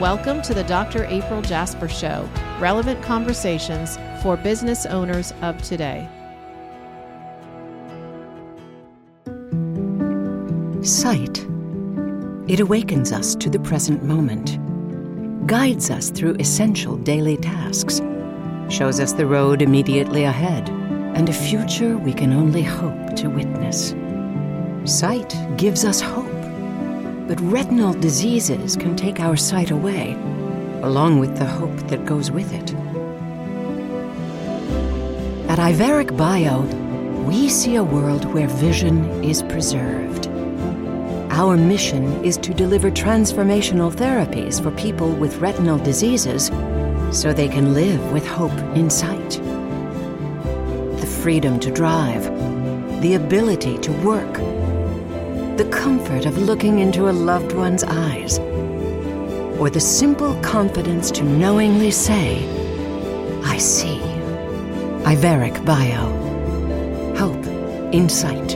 Welcome 0.00 0.42
to 0.42 0.54
the 0.54 0.64
Dr. 0.64 1.04
April 1.04 1.40
Jasper 1.40 1.88
Show, 1.88 2.28
relevant 2.58 3.00
conversations 3.00 3.96
for 4.24 4.36
business 4.36 4.86
owners 4.86 5.32
of 5.40 5.62
today. 5.62 6.08
Sight. 10.82 11.46
It 12.48 12.58
awakens 12.58 13.12
us 13.12 13.36
to 13.36 13.48
the 13.48 13.60
present 13.60 14.02
moment, 14.02 14.58
guides 15.46 15.90
us 15.90 16.10
through 16.10 16.34
essential 16.40 16.96
daily 16.96 17.36
tasks, 17.36 18.00
shows 18.68 18.98
us 18.98 19.12
the 19.12 19.26
road 19.26 19.62
immediately 19.62 20.24
ahead, 20.24 20.70
and 21.14 21.28
a 21.28 21.32
future 21.32 21.96
we 21.96 22.12
can 22.12 22.32
only 22.32 22.62
hope 22.62 23.14
to 23.14 23.28
witness. 23.28 23.94
Sight 24.84 25.36
gives 25.56 25.84
us 25.84 26.00
hope 26.00 26.33
but 27.26 27.40
retinal 27.40 27.94
diseases 27.94 28.76
can 28.76 28.96
take 28.96 29.20
our 29.20 29.36
sight 29.36 29.70
away, 29.70 30.12
along 30.82 31.18
with 31.18 31.36
the 31.38 31.46
hope 31.46 31.76
that 31.88 32.04
goes 32.04 32.30
with 32.30 32.52
it. 32.52 32.74
At 35.48 35.58
Iveric 35.58 36.16
Bio, 36.16 36.60
we 37.26 37.48
see 37.48 37.76
a 37.76 37.84
world 37.84 38.26
where 38.34 38.48
vision 38.48 39.24
is 39.24 39.42
preserved. 39.42 40.26
Our 41.30 41.56
mission 41.56 42.24
is 42.24 42.36
to 42.38 42.52
deliver 42.52 42.90
transformational 42.90 43.92
therapies 43.92 44.62
for 44.62 44.70
people 44.72 45.10
with 45.10 45.38
retinal 45.38 45.78
diseases 45.78 46.46
so 47.10 47.32
they 47.32 47.48
can 47.48 47.72
live 47.72 48.12
with 48.12 48.26
hope 48.26 48.58
in 48.76 48.90
sight. 48.90 49.30
The 51.00 51.06
freedom 51.22 51.58
to 51.60 51.70
drive, 51.70 52.24
the 53.00 53.14
ability 53.14 53.78
to 53.78 53.92
work, 54.04 54.53
the 55.56 55.64
comfort 55.66 56.26
of 56.26 56.36
looking 56.36 56.80
into 56.80 57.08
a 57.08 57.12
loved 57.12 57.52
one's 57.52 57.84
eyes, 57.84 58.40
or 59.60 59.70
the 59.70 59.78
simple 59.78 60.34
confidence 60.40 61.12
to 61.12 61.22
knowingly 61.22 61.92
say, 61.92 62.44
I 63.44 63.58
see. 63.58 64.00
Iveric 65.04 65.64
Bio. 65.64 66.10
Hope. 67.14 67.46
Insight. 67.94 68.54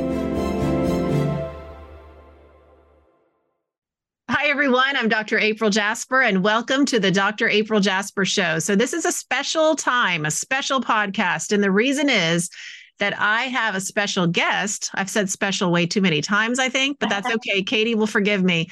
Hi, 4.29 4.49
everyone. 4.49 4.97
I'm 4.97 5.09
Dr. 5.09 5.39
April 5.39 5.71
Jasper, 5.71 6.23
and 6.23 6.43
welcome 6.43 6.85
to 6.87 6.99
the 6.99 7.13
Dr. 7.13 7.49
April 7.49 7.79
Jasper 7.79 8.25
Show. 8.25 8.59
So, 8.59 8.75
this 8.75 8.93
is 8.93 9.05
a 9.05 9.13
special 9.13 9.77
time, 9.77 10.27
a 10.27 10.33
special 10.33 10.81
podcast. 10.81 11.53
And 11.53 11.63
the 11.63 11.71
reason 11.71 12.09
is 12.09 12.51
that 12.99 13.19
I 13.19 13.45
have 13.45 13.75
a 13.75 13.81
special 13.81 14.27
guest. 14.27 14.91
I've 14.95 15.11
said 15.11 15.31
special 15.31 15.71
way 15.71 15.87
too 15.87 16.01
many 16.01 16.21
times, 16.21 16.59
I 16.59 16.69
think, 16.69 16.99
but 16.99 17.09
that's 17.09 17.31
okay. 17.35 17.63
Katie 17.63 17.95
will 17.95 18.07
forgive 18.07 18.43
me. 18.43 18.69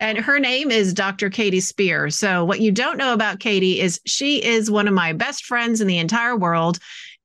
And 0.00 0.18
her 0.18 0.38
name 0.38 0.70
is 0.70 0.94
Dr. 0.94 1.30
Katie 1.30 1.60
Spear. 1.60 2.10
So, 2.10 2.44
what 2.44 2.60
you 2.60 2.70
don't 2.70 2.98
know 2.98 3.12
about 3.12 3.40
Katie 3.40 3.80
is 3.80 4.00
she 4.06 4.44
is 4.44 4.70
one 4.70 4.88
of 4.88 4.94
my 4.94 5.12
best 5.12 5.44
friends 5.44 5.80
in 5.80 5.86
the 5.86 5.98
entire 5.98 6.36
world. 6.36 6.78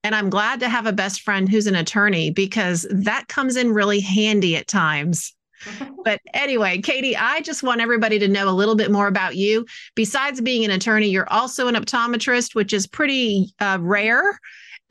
And 0.03 0.13
I'm 0.13 0.29
glad 0.29 0.59
to 0.59 0.69
have 0.69 0.85
a 0.85 0.91
best 0.91 1.21
friend 1.21 1.47
who's 1.47 1.67
an 1.67 1.75
attorney 1.75 2.29
because 2.29 2.85
that 2.91 3.29
comes 3.29 3.55
in 3.55 3.73
really 3.73 4.01
handy 4.01 4.57
at 4.57 4.67
times. 4.67 5.33
but 6.03 6.19
anyway, 6.33 6.79
Katie, 6.79 7.15
I 7.15 7.39
just 7.41 7.63
want 7.63 7.79
everybody 7.79 8.19
to 8.19 8.27
know 8.27 8.49
a 8.49 8.51
little 8.51 8.75
bit 8.75 8.91
more 8.91 9.07
about 9.07 9.37
you. 9.37 9.65
Besides 9.95 10.41
being 10.41 10.65
an 10.65 10.71
attorney, 10.71 11.07
you're 11.09 11.31
also 11.31 11.67
an 11.67 11.75
optometrist, 11.75 12.53
which 12.53 12.73
is 12.73 12.85
pretty 12.85 13.53
uh, 13.59 13.77
rare 13.79 14.39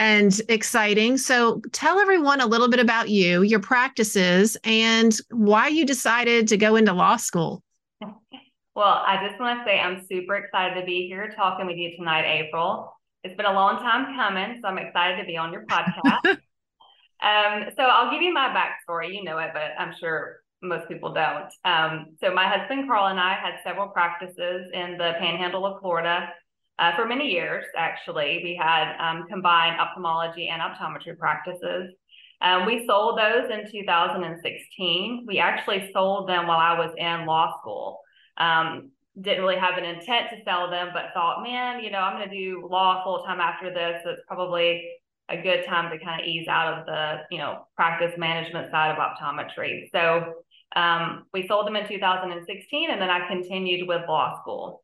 and 0.02 0.40
exciting. 0.48 1.16
So 1.16 1.62
tell 1.70 2.00
everyone 2.00 2.40
a 2.40 2.46
little 2.46 2.68
bit 2.68 2.80
about 2.80 3.08
you, 3.08 3.42
your 3.42 3.60
practices, 3.60 4.56
and 4.64 5.16
why 5.30 5.68
you 5.68 5.86
decided 5.86 6.48
to 6.48 6.56
go 6.56 6.74
into 6.74 6.92
law 6.92 7.16
school. 7.16 7.62
Well, 8.74 9.04
I 9.06 9.28
just 9.28 9.38
want 9.38 9.58
to 9.58 9.64
say 9.66 9.78
I'm 9.78 10.06
super 10.10 10.34
excited 10.34 10.80
to 10.80 10.86
be 10.86 11.06
here 11.06 11.30
talking 11.36 11.66
with 11.66 11.76
you 11.76 11.94
tonight, 11.94 12.24
April. 12.24 12.90
It's 13.22 13.36
been 13.36 13.44
a 13.44 13.52
long 13.52 13.76
time 13.80 14.16
coming, 14.16 14.60
so 14.62 14.66
I'm 14.66 14.78
excited 14.78 15.20
to 15.20 15.26
be 15.26 15.36
on 15.36 15.52
your 15.52 15.66
podcast. 15.66 16.24
um, 17.20 17.68
so 17.76 17.82
I'll 17.82 18.10
give 18.10 18.22
you 18.22 18.32
my 18.32 18.48
backstory. 18.48 19.14
You 19.14 19.24
know 19.24 19.36
it, 19.36 19.50
but 19.52 19.72
I'm 19.78 19.92
sure 20.00 20.38
most 20.62 20.88
people 20.88 21.12
don't. 21.12 21.52
Um, 21.66 22.16
so 22.24 22.32
my 22.32 22.48
husband 22.48 22.88
Carl 22.88 23.08
and 23.08 23.20
I 23.20 23.34
had 23.34 23.60
several 23.62 23.88
practices 23.88 24.70
in 24.72 24.96
the 24.96 25.16
Panhandle 25.20 25.66
of 25.66 25.82
Florida 25.82 26.30
uh, 26.78 26.96
for 26.96 27.06
many 27.06 27.30
years, 27.30 27.64
actually. 27.76 28.40
We 28.42 28.58
had 28.60 28.96
um, 28.98 29.26
combined 29.28 29.80
ophthalmology 29.80 30.48
and 30.48 30.60
optometry 30.60 31.16
practices. 31.18 31.92
Um, 32.40 32.66
we 32.66 32.84
sold 32.86 33.18
those 33.18 33.50
in 33.50 33.70
2016. 33.70 35.24
We 35.26 35.38
actually 35.38 35.90
sold 35.92 36.28
them 36.28 36.46
while 36.46 36.58
I 36.58 36.78
was 36.78 36.92
in 36.96 37.26
law 37.26 37.58
school. 37.60 38.00
Um, 38.36 38.90
didn't 39.20 39.42
really 39.42 39.58
have 39.58 39.76
an 39.76 39.84
intent 39.84 40.30
to 40.30 40.42
sell 40.44 40.70
them, 40.70 40.88
but 40.92 41.12
thought, 41.14 41.42
man, 41.42 41.84
you 41.84 41.90
know, 41.90 41.98
I'm 41.98 42.16
going 42.16 42.28
to 42.28 42.34
do 42.34 42.66
law 42.70 43.04
full 43.04 43.22
time 43.24 43.40
after 43.40 43.72
this. 43.72 44.00
So 44.04 44.10
it's 44.10 44.22
probably 44.26 44.88
a 45.28 45.40
good 45.40 45.64
time 45.66 45.90
to 45.90 46.04
kind 46.04 46.20
of 46.20 46.26
ease 46.26 46.48
out 46.48 46.78
of 46.78 46.86
the, 46.86 47.20
you 47.30 47.38
know, 47.38 47.66
practice 47.76 48.12
management 48.18 48.70
side 48.70 48.90
of 48.90 48.98
optometry. 48.98 49.90
So 49.92 50.34
um, 50.74 51.26
we 51.32 51.46
sold 51.46 51.66
them 51.66 51.76
in 51.76 51.86
2016, 51.86 52.90
and 52.90 53.00
then 53.00 53.10
I 53.10 53.28
continued 53.28 53.86
with 53.86 54.02
law 54.08 54.40
school. 54.40 54.82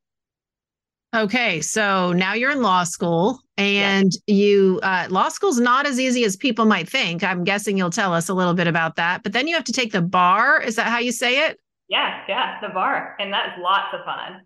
Okay, 1.15 1.63
so 1.63 2.13
now 2.13 2.35
you're 2.35 2.51
in 2.51 2.61
law 2.61 2.85
school, 2.85 3.41
and 3.57 4.13
yeah. 4.27 4.35
you 4.35 4.81
uh, 4.83 5.07
law 5.09 5.31
school's 5.31 5.59
not 5.59 5.87
as 5.87 5.99
easy 5.99 6.23
as 6.25 6.37
people 6.37 6.67
might 6.67 6.87
think. 6.87 7.25
I'm 7.25 7.45
guessing 7.45 7.79
you'll 7.79 7.89
tell 7.89 8.13
us 8.13 8.29
a 8.29 8.35
little 8.35 8.53
bit 8.53 8.67
about 8.67 8.97
that. 8.97 9.23
But 9.23 9.33
then 9.33 9.49
you 9.49 9.55
have 9.55 9.65
to 9.65 9.73
take 9.73 9.93
the 9.93 10.03
bar. 10.03 10.61
Is 10.61 10.77
that 10.77 10.89
how 10.89 10.99
you 10.99 11.13
say 11.13 11.47
it? 11.47 11.59
Yeah, 11.89 12.23
yeah, 12.29 12.61
the 12.61 12.69
bar, 12.69 13.17
and 13.19 13.33
that's 13.33 13.59
lots 13.59 13.95
of 13.95 14.05
fun. 14.05 14.43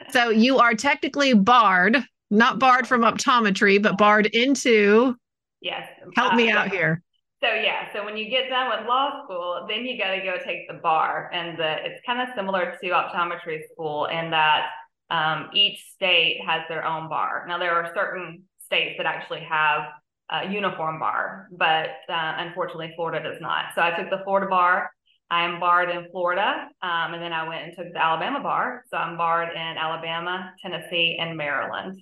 so 0.10 0.30
you 0.30 0.56
are 0.58 0.74
technically 0.74 1.34
barred, 1.34 2.02
not 2.30 2.58
barred 2.58 2.86
from 2.86 3.02
optometry, 3.02 3.82
but 3.82 3.98
barred 3.98 4.26
into. 4.26 5.16
Yes. 5.60 5.86
Help 6.14 6.32
uh, 6.32 6.36
me 6.36 6.50
out 6.50 6.70
here. 6.70 7.02
So 7.42 7.52
yeah, 7.52 7.92
so 7.92 8.02
when 8.02 8.16
you 8.16 8.30
get 8.30 8.48
done 8.48 8.70
with 8.70 8.88
law 8.88 9.22
school, 9.24 9.66
then 9.68 9.84
you 9.84 9.98
got 9.98 10.14
to 10.14 10.22
go 10.22 10.36
take 10.42 10.66
the 10.66 10.80
bar, 10.82 11.30
and 11.34 11.58
the, 11.58 11.84
it's 11.84 12.00
kind 12.06 12.26
of 12.26 12.34
similar 12.34 12.74
to 12.82 12.88
optometry 12.88 13.60
school 13.70 14.06
in 14.06 14.30
that 14.30 14.68
um, 15.10 15.50
each 15.54 15.84
state 15.94 16.40
has 16.46 16.62
their 16.68 16.84
own 16.84 17.08
bar. 17.08 17.44
Now, 17.48 17.58
there 17.58 17.74
are 17.74 17.92
certain 17.94 18.42
states 18.64 18.96
that 18.98 19.06
actually 19.06 19.40
have 19.40 19.84
a 20.30 20.50
uniform 20.50 20.98
bar, 20.98 21.48
but 21.52 21.90
uh, 22.08 22.34
unfortunately, 22.38 22.92
Florida 22.96 23.22
does 23.22 23.40
not. 23.40 23.66
So 23.74 23.82
I 23.82 23.90
took 23.90 24.10
the 24.10 24.22
Florida 24.24 24.48
bar. 24.48 24.90
I 25.30 25.44
am 25.44 25.58
barred 25.58 25.90
in 25.90 26.06
Florida, 26.10 26.68
um, 26.82 27.14
and 27.14 27.22
then 27.22 27.32
I 27.32 27.48
went 27.48 27.64
and 27.64 27.76
took 27.76 27.92
the 27.92 28.02
Alabama 28.02 28.40
bar. 28.40 28.84
So 28.90 28.96
I'm 28.96 29.16
barred 29.16 29.50
in 29.50 29.76
Alabama, 29.76 30.52
Tennessee, 30.62 31.16
and 31.20 31.36
Maryland. 31.36 32.00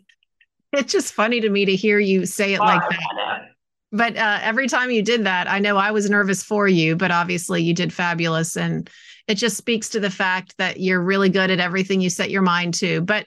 It's 0.73 0.93
just 0.93 1.15
funny 1.15 1.41
to 1.41 1.49
me 1.49 1.65
to 1.67 1.77
hear 1.77 1.99
you 1.99 2.27
say 2.27 2.55
it 2.55 2.61
like 2.61 2.81
that. 2.81 3.47
But 3.93 4.17
uh, 4.17 4.41
every 4.43 4.67
time 4.67 4.91
you 4.91 5.03
did 5.03 5.25
that, 5.25 5.49
I 5.49 5.61
know 5.61 5.77
I 5.77 5.93
was 5.93 6.11
nervous 6.11 6.43
for 6.43 6.67
you, 6.67 6.97
but 6.97 7.13
obviously 7.13 7.63
you 7.63 7.73
did 7.75 7.93
fabulous. 7.93 8.57
And 8.57 8.91
it 9.29 9.37
just 9.37 9.57
speaks 9.57 9.89
to 9.91 10.01
the 10.01 10.11
fact 10.11 10.57
that 10.59 10.81
you're 10.81 11.01
really 11.01 11.29
good 11.29 11.51
at 11.51 11.61
everything 11.61 12.01
you 12.01 12.11
set 12.11 12.31
your 12.31 12.43
mind 12.43 12.75
to. 12.75 13.01
But 13.01 13.27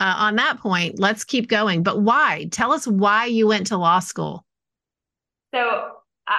uh, 0.00 0.14
on 0.16 0.36
that 0.36 0.58
point, 0.60 0.98
let's 0.98 1.24
keep 1.24 1.48
going. 1.48 1.82
But 1.82 2.00
why? 2.02 2.48
Tell 2.50 2.72
us 2.72 2.86
why 2.86 3.26
you 3.26 3.46
went 3.46 3.68
to 3.68 3.76
law 3.76 3.98
school. 3.98 4.44
So, 5.54 5.60
I, 6.28 6.38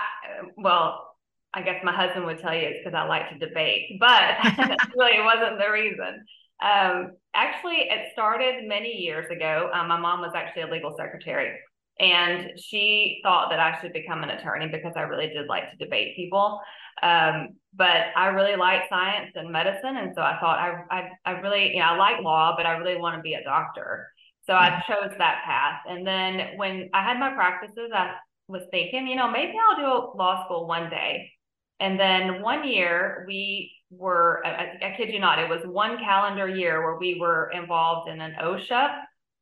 well, 0.57 1.15
I 1.53 1.63
guess 1.63 1.83
my 1.83 1.93
husband 1.93 2.25
would 2.25 2.39
tell 2.39 2.53
you 2.53 2.61
it's 2.61 2.79
because 2.83 2.95
I 2.95 3.07
like 3.07 3.29
to 3.29 3.39
debate, 3.39 3.97
but 3.99 4.37
really 4.95 5.17
it 5.17 5.25
wasn't 5.25 5.59
the 5.59 5.69
reason. 5.71 6.23
Um, 6.61 7.11
actually, 7.33 7.87
it 7.89 8.11
started 8.13 8.67
many 8.67 8.91
years 8.91 9.25
ago. 9.31 9.69
Um, 9.73 9.87
my 9.87 9.99
mom 9.99 10.21
was 10.21 10.33
actually 10.35 10.63
a 10.63 10.67
legal 10.67 10.93
secretary, 10.97 11.57
and 11.99 12.51
she 12.57 13.19
thought 13.23 13.49
that 13.49 13.59
I 13.59 13.79
should 13.81 13.93
become 13.93 14.23
an 14.23 14.29
attorney 14.29 14.67
because 14.67 14.93
I 14.95 15.01
really 15.01 15.27
did 15.27 15.47
like 15.47 15.71
to 15.71 15.77
debate 15.77 16.15
people. 16.15 16.61
Um, 17.03 17.49
but 17.73 18.07
I 18.15 18.27
really 18.27 18.55
like 18.55 18.83
science 18.89 19.31
and 19.35 19.51
medicine. 19.51 19.97
And 19.97 20.13
so 20.15 20.21
I 20.21 20.37
thought 20.39 20.59
I, 20.59 20.83
I, 20.89 21.09
I 21.25 21.31
really, 21.39 21.73
you 21.73 21.79
know, 21.79 21.85
I 21.85 21.97
like 21.97 22.21
law, 22.21 22.55
but 22.55 22.65
I 22.65 22.77
really 22.77 22.97
want 22.97 23.17
to 23.17 23.21
be 23.21 23.33
a 23.33 23.43
doctor. 23.43 24.07
So 24.45 24.53
I 24.53 24.81
chose 24.87 25.11
that 25.17 25.43
path. 25.45 25.81
And 25.87 26.07
then 26.07 26.57
when 26.57 26.89
I 26.93 27.03
had 27.03 27.19
my 27.19 27.31
practices, 27.31 27.91
I 27.93 28.15
was 28.47 28.63
thinking, 28.71 29.07
you 29.07 29.15
know, 29.15 29.29
maybe 29.29 29.53
I'll 29.69 29.77
do 29.77 30.17
law 30.17 30.45
school 30.45 30.67
one 30.67 30.89
day. 30.89 31.29
And 31.79 31.99
then 31.99 32.41
one 32.41 32.67
year 32.67 33.25
we 33.27 33.71
were, 33.91 34.41
I, 34.45 34.77
I 34.81 34.95
kid 34.97 35.13
you 35.13 35.19
not, 35.19 35.39
it 35.39 35.49
was 35.49 35.61
one 35.65 35.97
calendar 35.97 36.47
year 36.47 36.81
where 36.83 36.97
we 36.97 37.19
were 37.19 37.51
involved 37.51 38.09
in 38.09 38.19
an 38.21 38.35
OSHA 38.41 38.95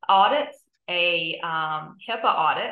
audit, 0.08 0.54
a 0.88 1.38
um, 1.42 1.96
HIPAA 2.08 2.24
audit, 2.24 2.70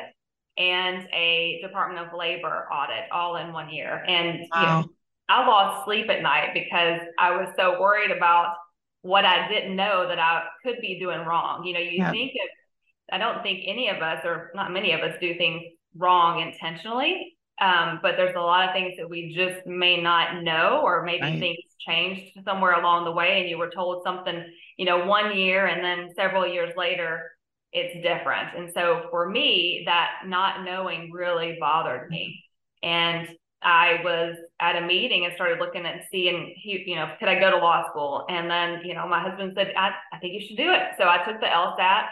and 0.57 1.07
a 1.13 1.59
Department 1.61 2.07
of 2.07 2.17
Labor 2.17 2.67
audit 2.71 3.11
all 3.11 3.35
in 3.37 3.53
one 3.53 3.69
year. 3.69 4.03
And 4.07 4.47
wow. 4.51 4.59
you 4.59 4.65
know, 4.65 4.93
I 5.29 5.47
lost 5.47 5.85
sleep 5.85 6.09
at 6.09 6.21
night 6.21 6.51
because 6.53 7.01
I 7.19 7.31
was 7.37 7.49
so 7.55 7.79
worried 7.79 8.11
about 8.11 8.55
what 9.01 9.23
I 9.25 9.47
didn't 9.47 9.75
know 9.75 10.07
that 10.07 10.19
I 10.19 10.43
could 10.63 10.77
be 10.81 10.99
doing 10.99 11.19
wrong. 11.25 11.63
You 11.63 11.73
know, 11.73 11.79
you 11.79 11.97
yeah. 11.97 12.11
think 12.11 12.31
of, 12.31 13.15
I 13.15 13.17
don't 13.19 13.43
think 13.43 13.61
any 13.65 13.89
of 13.89 14.01
us, 14.01 14.25
or 14.25 14.51
not 14.55 14.71
many 14.71 14.93
of 14.93 15.01
us, 15.01 15.15
do 15.21 15.37
things 15.37 15.61
wrong 15.95 16.41
intentionally. 16.41 17.35
Um, 17.59 17.99
but 18.01 18.15
there's 18.17 18.35
a 18.35 18.39
lot 18.39 18.67
of 18.67 18.73
things 18.73 18.95
that 18.97 19.09
we 19.09 19.33
just 19.35 19.65
may 19.65 20.01
not 20.01 20.43
know, 20.43 20.81
or 20.83 21.03
maybe 21.03 21.21
right. 21.21 21.39
things 21.39 21.57
changed 21.79 22.39
somewhere 22.45 22.79
along 22.79 23.05
the 23.05 23.11
way, 23.11 23.41
and 23.41 23.49
you 23.49 23.57
were 23.57 23.69
told 23.69 24.03
something, 24.03 24.43
you 24.77 24.85
know, 24.85 25.05
one 25.05 25.35
year, 25.35 25.65
and 25.65 25.83
then 25.83 26.13
several 26.15 26.45
years 26.47 26.73
later, 26.77 27.31
it's 27.77 28.03
different. 28.03 28.55
And 28.57 28.71
so 28.73 29.07
for 29.09 29.29
me, 29.29 29.83
that 29.85 30.23
not 30.25 30.63
knowing 30.63 31.11
really 31.11 31.57
bothered 31.59 32.09
me. 32.09 32.43
And 32.83 33.27
I 33.61 34.01
was 34.03 34.35
at 34.59 34.75
a 34.75 34.85
meeting 34.85 35.25
and 35.25 35.33
started 35.35 35.59
looking 35.59 35.85
and 35.85 36.01
seeing, 36.11 36.55
you 36.63 36.95
know, 36.95 37.11
could 37.19 37.27
I 37.27 37.39
go 37.39 37.51
to 37.51 37.57
law 37.57 37.89
school? 37.89 38.25
And 38.29 38.49
then, 38.49 38.81
you 38.85 38.93
know, 38.93 39.07
my 39.07 39.21
husband 39.21 39.53
said, 39.55 39.73
I, 39.75 39.91
I 40.13 40.19
think 40.19 40.33
you 40.33 40.47
should 40.47 40.57
do 40.57 40.71
it. 40.71 40.81
So 40.97 41.05
I 41.05 41.23
took 41.25 41.39
the 41.39 41.47
LSAT 41.47 42.05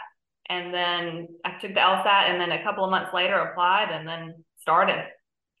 and 0.48 0.74
then 0.74 1.28
I 1.44 1.52
took 1.60 1.74
the 1.74 1.80
LSAT 1.80 2.30
and 2.30 2.40
then 2.40 2.52
a 2.52 2.62
couple 2.62 2.84
of 2.84 2.90
months 2.90 3.10
later 3.14 3.36
applied 3.38 3.90
and 3.90 4.06
then 4.06 4.34
started. 4.60 5.04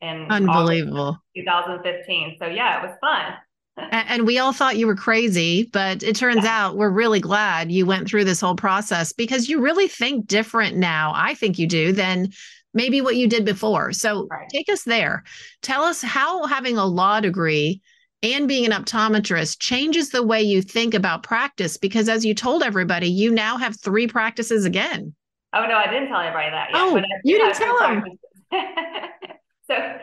And 0.02 0.30
unbelievable 0.30 1.18
2015. 1.34 2.36
So 2.38 2.46
yeah, 2.46 2.82
it 2.82 2.88
was 2.88 2.96
fun. 3.00 3.34
And 3.76 4.26
we 4.26 4.38
all 4.38 4.52
thought 4.52 4.76
you 4.76 4.86
were 4.86 4.96
crazy, 4.96 5.68
but 5.72 6.02
it 6.02 6.16
turns 6.16 6.44
yeah. 6.44 6.66
out 6.66 6.76
we're 6.76 6.90
really 6.90 7.20
glad 7.20 7.70
you 7.70 7.86
went 7.86 8.08
through 8.08 8.24
this 8.24 8.40
whole 8.40 8.56
process 8.56 9.12
because 9.12 9.48
you 9.48 9.60
really 9.60 9.88
think 9.88 10.26
different 10.26 10.76
now. 10.76 11.12
I 11.14 11.34
think 11.34 11.58
you 11.58 11.66
do 11.66 11.92
than 11.92 12.28
maybe 12.72 13.00
what 13.00 13.16
you 13.16 13.26
did 13.26 13.44
before. 13.44 13.92
So 13.92 14.26
right. 14.30 14.48
take 14.50 14.68
us 14.70 14.84
there. 14.84 15.24
Tell 15.62 15.82
us 15.82 16.02
how 16.02 16.46
having 16.46 16.76
a 16.76 16.84
law 16.84 17.20
degree 17.20 17.80
and 18.22 18.48
being 18.48 18.64
an 18.64 18.72
optometrist 18.72 19.58
changes 19.60 20.10
the 20.10 20.22
way 20.22 20.42
you 20.42 20.62
think 20.62 20.94
about 20.94 21.22
practice 21.22 21.76
because 21.76 22.08
as 22.08 22.24
you 22.24 22.34
told 22.34 22.62
everybody, 22.62 23.08
you 23.08 23.30
now 23.30 23.56
have 23.56 23.78
three 23.80 24.06
practices 24.06 24.64
again. 24.64 25.14
Oh 25.52 25.66
no, 25.66 25.74
I 25.74 25.86
didn't 25.86 26.08
tell 26.08 26.20
everybody 26.20 26.50
that 26.50 26.70
yet. 26.70 26.80
Oh, 26.80 27.02
you 27.24 27.38
didn't 27.38 27.54
tell 27.54 27.78
them. 27.78 28.04
so 29.70 29.98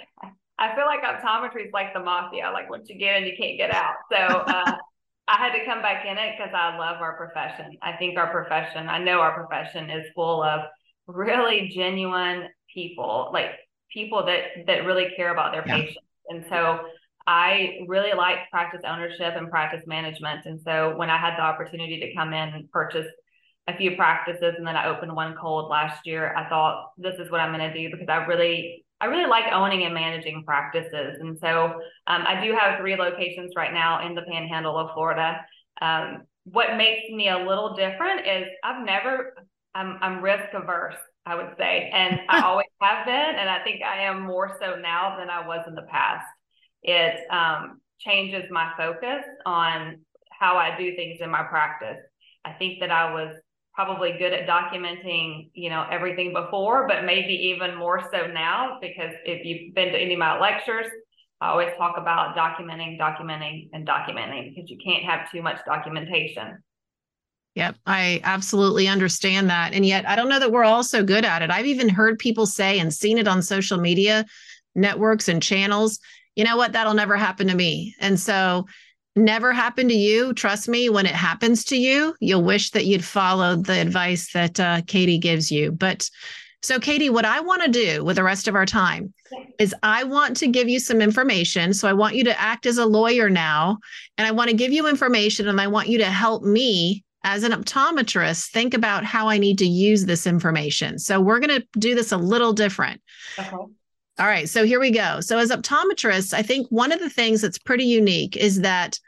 I 0.64 0.74
feel 0.76 0.86
like 0.86 1.02
optometry 1.04 1.66
is 1.66 1.74
like 1.74 1.94
the 1.94 2.00
mafia. 2.00 2.50
Like 2.54 2.70
once 2.70 2.88
you 2.88 2.98
get 2.98 3.22
in, 3.22 3.28
you 3.28 3.34
can't 3.38 3.58
get 3.58 3.74
out. 3.74 3.96
So 4.10 4.18
uh, 4.18 4.76
I 5.28 5.38
had 5.38 5.52
to 5.58 5.66
come 5.66 5.82
back 5.82 6.06
in 6.06 6.18
it 6.18 6.36
because 6.38 6.54
I 6.56 6.78
love 6.78 7.02
our 7.02 7.18
profession. 7.18 7.78
I 7.82 7.94
think 7.98 8.18
our 8.18 8.32
profession, 8.32 8.88
I 8.88 9.00
know 9.00 9.20
our 9.20 9.34
profession 9.34 9.90
is 9.90 10.06
full 10.16 10.42
of 10.42 10.62
really 11.06 11.70
genuine 11.76 12.48
people, 12.74 13.30
like 13.34 13.52
people 13.92 14.26
that 14.26 14.66
that 14.68 14.86
really 14.86 15.08
care 15.18 15.34
about 15.34 15.52
their 15.52 15.64
yeah. 15.68 15.80
patients. 15.80 16.08
And 16.30 16.46
so 16.50 16.80
I 17.28 17.80
really 17.88 18.14
like 18.16 18.50
practice 18.50 18.82
ownership 18.88 19.34
and 19.36 19.50
practice 19.50 19.84
management. 19.86 20.46
And 20.46 20.62
so 20.62 20.96
when 20.96 21.10
I 21.10 21.18
had 21.18 21.36
the 21.36 21.42
opportunity 21.42 22.00
to 22.00 22.14
come 22.14 22.30
in 22.30 22.50
and 22.54 22.72
purchase 22.72 23.08
a 23.68 23.76
few 23.76 23.98
practices 23.98 24.56
and 24.58 24.66
then 24.66 24.78
I 24.78 24.88
opened 24.88 25.14
one 25.14 25.36
cold 25.40 25.70
last 25.70 26.06
year, 26.06 26.34
I 26.36 26.48
thought 26.48 26.92
this 26.98 27.16
is 27.20 27.30
what 27.30 27.42
I'm 27.42 27.54
going 27.54 27.70
to 27.70 27.78
do 27.78 27.90
because 27.92 28.08
I 28.10 28.26
really 28.26 28.83
I 29.04 29.08
really 29.08 29.28
like 29.28 29.52
owning 29.52 29.84
and 29.84 29.94
managing 29.94 30.46
practices. 30.46 31.18
And 31.20 31.38
so 31.42 31.74
um, 32.08 32.24
I 32.26 32.42
do 32.42 32.56
have 32.58 32.80
three 32.80 32.96
locations 32.96 33.52
right 33.54 33.74
now 33.74 34.08
in 34.08 34.16
the 34.16 34.22
panhandle 34.22 34.78
of 34.78 34.92
Florida. 34.94 35.42
Um, 35.82 36.24
what 36.46 36.78
makes 36.78 37.10
me 37.12 37.28
a 37.28 37.38
little 37.38 37.76
different 37.76 38.26
is 38.26 38.46
I've 38.64 38.86
never, 38.86 39.34
I'm, 39.76 39.98
I'm 40.02 40.24
risk 40.24 40.46
averse, 40.54 40.96
I 41.26 41.36
would 41.36 41.54
say. 41.58 41.92
And 41.94 42.22
I 42.30 42.42
always 42.46 42.68
have 42.82 43.06
been. 43.06 43.14
And 43.14 43.50
I 43.50 43.62
think 43.66 43.82
I 43.84 44.04
am 44.04 44.22
more 44.22 44.58
so 44.62 44.78
now 44.78 45.18
than 45.20 45.30
I 45.30 45.46
was 45.46 45.66
in 45.68 45.76
the 45.76 45.82
past. 45.92 46.26
It 46.82 47.30
um, 47.30 47.82
changes 48.00 48.44
my 48.52 48.72
focus 48.78 49.26
on 49.46 50.00
how 50.30 50.56
I 50.56 50.78
do 50.78 50.96
things 50.96 51.20
in 51.20 51.30
my 51.30 51.44
practice. 51.44 51.98
I 52.46 52.54
think 52.54 52.80
that 52.80 52.90
I 52.90 53.14
was 53.14 53.36
probably 53.74 54.16
good 54.18 54.34
at 54.34 54.48
documenting, 54.48 55.50
you 55.54 55.70
know, 55.70 55.86
everything 55.92 56.34
before, 56.34 56.88
but 56.88 57.06
maybe 57.06 57.34
even 57.34 57.76
more 57.76 58.02
so 58.12 58.28
now 58.28 58.78
because 58.82 59.14
if 59.26 59.46
you've 59.46 59.74
been 59.74 59.92
to 59.92 60.00
any 60.00 60.14
of 60.14 60.20
my 60.20 60.40
lectures, 60.40 60.86
I 61.42 61.50
always 61.50 61.70
talk 61.78 61.98
about 61.98 62.36
documenting, 62.36 63.00
documenting, 63.00 63.70
and 63.74 63.88
documenting 63.88 64.54
because 64.54 64.70
you 64.70 64.78
can't 64.84 65.04
have 65.04 65.30
too 65.32 65.42
much 65.42 65.58
documentation. 65.66 66.64
Yep, 67.56 67.76
I 67.86 68.22
absolutely 68.24 68.88
understand 68.88 69.50
that. 69.50 69.74
And 69.74 69.86
yet, 69.86 70.08
I 70.08 70.16
don't 70.16 70.30
know 70.30 70.40
that 70.40 70.52
we're 70.52 70.64
all 70.64 70.84
so 70.84 71.04
good 71.04 71.26
at 71.26 71.42
it. 71.42 71.52
I've 71.52 71.68
even 71.68 71.90
heard 71.90 72.18
people 72.18 72.46
say 72.46 72.80
and 72.80 72.94
seen 72.94 73.18
it 73.18 73.28
on 73.28 73.42
social 73.42 73.78
media 73.78 74.26
networks 74.76 75.28
and 75.28 75.42
channels, 75.42 76.00
you 76.36 76.44
know 76.44 76.58
what, 76.58 76.72
that'll 76.72 76.94
never 76.94 77.16
happen 77.16 77.48
to 77.48 77.56
me. 77.56 77.96
And 78.00 78.20
so 78.20 78.66
never 79.16 79.54
happened 79.54 79.90
to 79.90 79.96
you, 79.96 80.34
trust 80.34 80.68
me, 80.68 80.90
when 80.90 81.06
it 81.06 81.14
happens 81.14 81.64
to 81.66 81.78
you, 81.78 82.16
you'll 82.20 82.44
wish 82.44 82.72
that 82.72 82.86
you'd 82.86 83.04
followed 83.04 83.66
the 83.66 83.80
advice 83.80 84.32
that 84.34 84.60
uh, 84.60 84.82
Katie 84.88 85.18
gives 85.18 85.52
you. 85.52 85.72
But 85.72 86.10
so, 86.64 86.80
Katie, 86.80 87.10
what 87.10 87.26
I 87.26 87.42
want 87.42 87.62
to 87.64 87.70
do 87.70 88.06
with 88.06 88.16
the 88.16 88.24
rest 88.24 88.48
of 88.48 88.56
our 88.56 88.66
time 88.66 89.14
is 89.60 89.76
I 89.84 90.06
want 90.06 90.38
to 90.38 90.48
give 90.48 90.70
you 90.70 90.80
some 90.80 91.02
information. 91.02 91.74
So, 91.74 91.90
I 91.90 91.94
want 91.94 92.16
you 92.16 92.24
to 92.24 92.40
act 92.40 92.66
as 92.66 92.78
a 92.78 92.86
lawyer 92.86 93.30
now, 93.30 93.80
and 94.18 94.26
I 94.26 94.32
want 94.32 94.50
to 94.50 94.56
give 94.56 94.72
you 94.72 94.88
information, 94.88 95.50
and 95.50 95.60
I 95.60 95.68
want 95.68 95.90
you 95.90 95.98
to 95.98 96.06
help 96.06 96.44
me 96.44 97.04
as 97.26 97.44
an 97.44 97.52
optometrist 97.52 98.50
think 98.52 98.74
about 98.74 99.04
how 99.04 99.28
I 99.28 99.38
need 99.38 99.58
to 99.60 99.66
use 99.66 100.06
this 100.06 100.26
information. 100.26 100.98
So, 101.00 101.20
we're 101.20 101.40
going 101.40 101.62
to 101.62 101.68
do 101.78 101.96
this 101.96 102.14
a 102.14 102.18
little 102.18 102.54
different. 102.54 103.02
Okay. 103.38 103.58
All 104.20 104.28
right, 104.28 104.48
so 104.48 104.64
here 104.64 104.80
we 104.80 104.92
go. 104.92 105.22
So, 105.22 105.40
as 105.40 105.50
optometrists, 105.50 106.36
I 106.36 106.44
think 106.44 106.68
one 106.70 106.92
of 106.92 107.00
the 107.00 107.10
things 107.10 107.42
that's 107.42 107.58
pretty 107.58 107.86
unique 107.86 108.38
is 108.38 108.62
that 108.62 109.00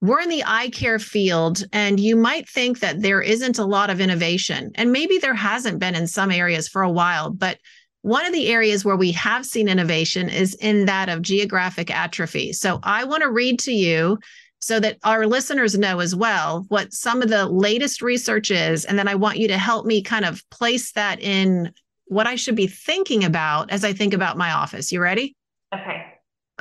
we're 0.00 0.20
in 0.20 0.30
the 0.30 0.44
eye 0.46 0.70
care 0.70 0.98
field, 0.98 1.64
and 1.72 2.00
you 2.00 2.16
might 2.16 2.48
think 2.48 2.80
that 2.80 3.02
there 3.02 3.20
isn't 3.20 3.58
a 3.58 3.64
lot 3.64 3.90
of 3.90 4.00
innovation, 4.00 4.70
and 4.76 4.90
maybe 4.90 5.18
there 5.18 5.34
hasn't 5.34 5.80
been 5.80 5.94
in 5.94 6.06
some 6.06 6.30
areas 6.30 6.66
for 6.66 6.80
a 6.80 6.90
while. 6.90 7.30
But 7.30 7.58
one 8.00 8.24
of 8.24 8.32
the 8.32 8.48
areas 8.48 8.86
where 8.86 8.96
we 8.96 9.12
have 9.12 9.44
seen 9.44 9.68
innovation 9.68 10.30
is 10.30 10.54
in 10.54 10.86
that 10.86 11.10
of 11.10 11.20
geographic 11.20 11.94
atrophy. 11.94 12.54
So, 12.54 12.80
I 12.82 13.04
want 13.04 13.22
to 13.22 13.30
read 13.30 13.58
to 13.60 13.72
you 13.72 14.18
so 14.60 14.80
that 14.80 14.96
our 15.04 15.26
listeners 15.26 15.76
know 15.76 16.00
as 16.00 16.16
well 16.16 16.64
what 16.68 16.94
some 16.94 17.20
of 17.20 17.28
the 17.28 17.44
latest 17.44 18.00
research 18.00 18.50
is. 18.50 18.86
And 18.86 18.98
then 18.98 19.08
I 19.08 19.14
want 19.14 19.36
you 19.36 19.48
to 19.48 19.58
help 19.58 19.84
me 19.84 20.00
kind 20.00 20.24
of 20.24 20.42
place 20.48 20.92
that 20.92 21.20
in 21.20 21.70
what 22.06 22.26
I 22.26 22.34
should 22.36 22.56
be 22.56 22.66
thinking 22.66 23.24
about 23.24 23.70
as 23.70 23.84
I 23.84 23.92
think 23.92 24.14
about 24.14 24.36
my 24.36 24.52
office. 24.52 24.92
You 24.92 25.00
ready? 25.00 25.34
Okay. 25.74 26.04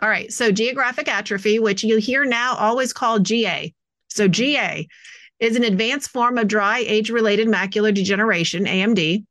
All 0.01 0.09
right. 0.09 0.31
So, 0.31 0.51
geographic 0.51 1.07
atrophy, 1.07 1.59
which 1.59 1.83
you 1.83 1.97
hear 1.97 2.25
now 2.25 2.55
always 2.55 2.93
called 2.93 3.25
GA. 3.25 3.73
So, 4.09 4.25
mm-hmm. 4.25 4.31
GA 4.31 4.87
is 5.39 5.55
an 5.55 5.63
advanced 5.63 6.09
form 6.09 6.37
of 6.37 6.47
dry 6.47 6.79
age 6.79 7.09
related 7.09 7.47
macular 7.47 7.93
degeneration, 7.93 8.65
AMD. 8.65 9.25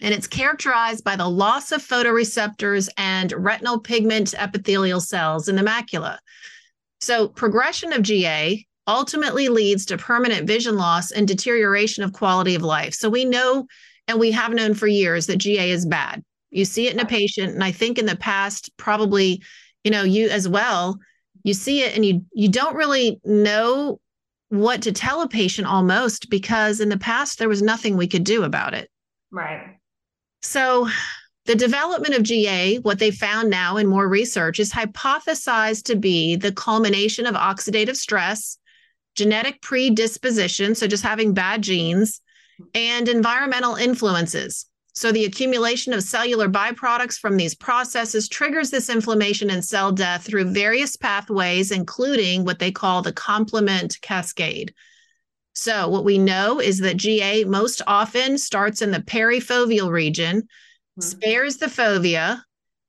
And 0.00 0.14
it's 0.14 0.26
characterized 0.26 1.04
by 1.04 1.16
the 1.16 1.28
loss 1.28 1.72
of 1.72 1.82
photoreceptors 1.82 2.88
and 2.96 3.32
retinal 3.32 3.78
pigment 3.78 4.34
epithelial 4.36 5.00
cells 5.00 5.48
in 5.48 5.56
the 5.56 5.62
macula. 5.62 6.18
So, 7.00 7.28
progression 7.28 7.92
of 7.92 8.02
GA 8.02 8.66
ultimately 8.86 9.48
leads 9.48 9.86
to 9.86 9.98
permanent 9.98 10.46
vision 10.46 10.76
loss 10.76 11.10
and 11.10 11.28
deterioration 11.28 12.04
of 12.04 12.12
quality 12.12 12.54
of 12.54 12.62
life. 12.62 12.94
So, 12.94 13.10
we 13.10 13.24
know 13.24 13.66
and 14.08 14.18
we 14.18 14.30
have 14.32 14.52
known 14.52 14.74
for 14.74 14.86
years 14.86 15.26
that 15.26 15.38
GA 15.38 15.70
is 15.70 15.86
bad. 15.86 16.22
You 16.50 16.64
see 16.64 16.86
it 16.86 16.94
in 16.94 17.00
a 17.00 17.06
patient, 17.06 17.54
and 17.54 17.64
I 17.64 17.72
think 17.72 17.98
in 17.98 18.06
the 18.06 18.16
past, 18.16 18.70
probably, 18.76 19.42
you 19.82 19.90
know, 19.90 20.02
you 20.02 20.28
as 20.28 20.48
well, 20.48 20.98
you 21.42 21.54
see 21.54 21.82
it 21.82 21.94
and 21.94 22.04
you 22.04 22.24
you 22.32 22.48
don't 22.48 22.76
really 22.76 23.20
know 23.24 24.00
what 24.48 24.82
to 24.82 24.92
tell 24.92 25.22
a 25.22 25.28
patient 25.28 25.66
almost 25.66 26.30
because 26.30 26.80
in 26.80 26.88
the 26.88 26.98
past 26.98 27.38
there 27.38 27.48
was 27.48 27.62
nothing 27.62 27.96
we 27.96 28.06
could 28.06 28.24
do 28.24 28.44
about 28.44 28.74
it. 28.74 28.88
Right. 29.30 29.78
So 30.42 30.88
the 31.46 31.54
development 31.54 32.14
of 32.14 32.22
GA, 32.22 32.78
what 32.78 32.98
they 32.98 33.10
found 33.10 33.50
now 33.50 33.76
in 33.76 33.86
more 33.86 34.08
research, 34.08 34.58
is 34.60 34.72
hypothesized 34.72 35.84
to 35.84 35.96
be 35.96 36.36
the 36.36 36.52
culmination 36.52 37.26
of 37.26 37.34
oxidative 37.34 37.96
stress, 37.96 38.58
genetic 39.14 39.60
predisposition, 39.60 40.74
so 40.74 40.86
just 40.86 41.02
having 41.02 41.34
bad 41.34 41.62
genes, 41.62 42.20
and 42.74 43.08
environmental 43.08 43.74
influences. 43.74 44.66
So, 44.96 45.10
the 45.10 45.24
accumulation 45.24 45.92
of 45.92 46.04
cellular 46.04 46.48
byproducts 46.48 47.18
from 47.18 47.36
these 47.36 47.54
processes 47.54 48.28
triggers 48.28 48.70
this 48.70 48.88
inflammation 48.88 49.50
and 49.50 49.64
cell 49.64 49.90
death 49.90 50.22
through 50.24 50.52
various 50.52 50.94
pathways, 50.94 51.72
including 51.72 52.44
what 52.44 52.60
they 52.60 52.70
call 52.70 53.02
the 53.02 53.12
complement 53.12 53.98
cascade. 54.02 54.72
So, 55.52 55.88
what 55.88 56.04
we 56.04 56.16
know 56.18 56.60
is 56.60 56.78
that 56.78 56.96
GA 56.96 57.42
most 57.44 57.82
often 57.88 58.38
starts 58.38 58.82
in 58.82 58.92
the 58.92 59.00
perifoveal 59.00 59.90
region, 59.90 60.42
mm-hmm. 60.42 61.00
spares 61.00 61.56
the 61.56 61.66
fovea, 61.66 62.42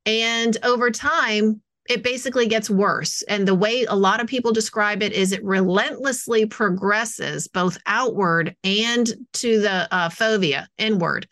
and 0.05 0.57
over 0.61 0.91
time 0.91 1.61
it 1.87 2.03
basically 2.03 2.47
gets 2.47 2.69
worse. 2.69 3.21
And 3.23 3.47
the 3.47 3.55
way 3.55 3.85
a 3.85 3.95
lot 3.95 4.19
of 4.19 4.27
people 4.27 4.51
describe 4.51 5.03
it 5.03 5.13
is 5.13 5.31
it 5.31 5.43
relentlessly 5.43 6.45
progresses 6.45 7.47
both 7.47 7.77
outward 7.85 8.55
and 8.63 9.07
to 9.33 9.61
the 9.61 9.87
uh, 9.93 10.09
fovea 10.09 10.65
inward. 10.77 11.27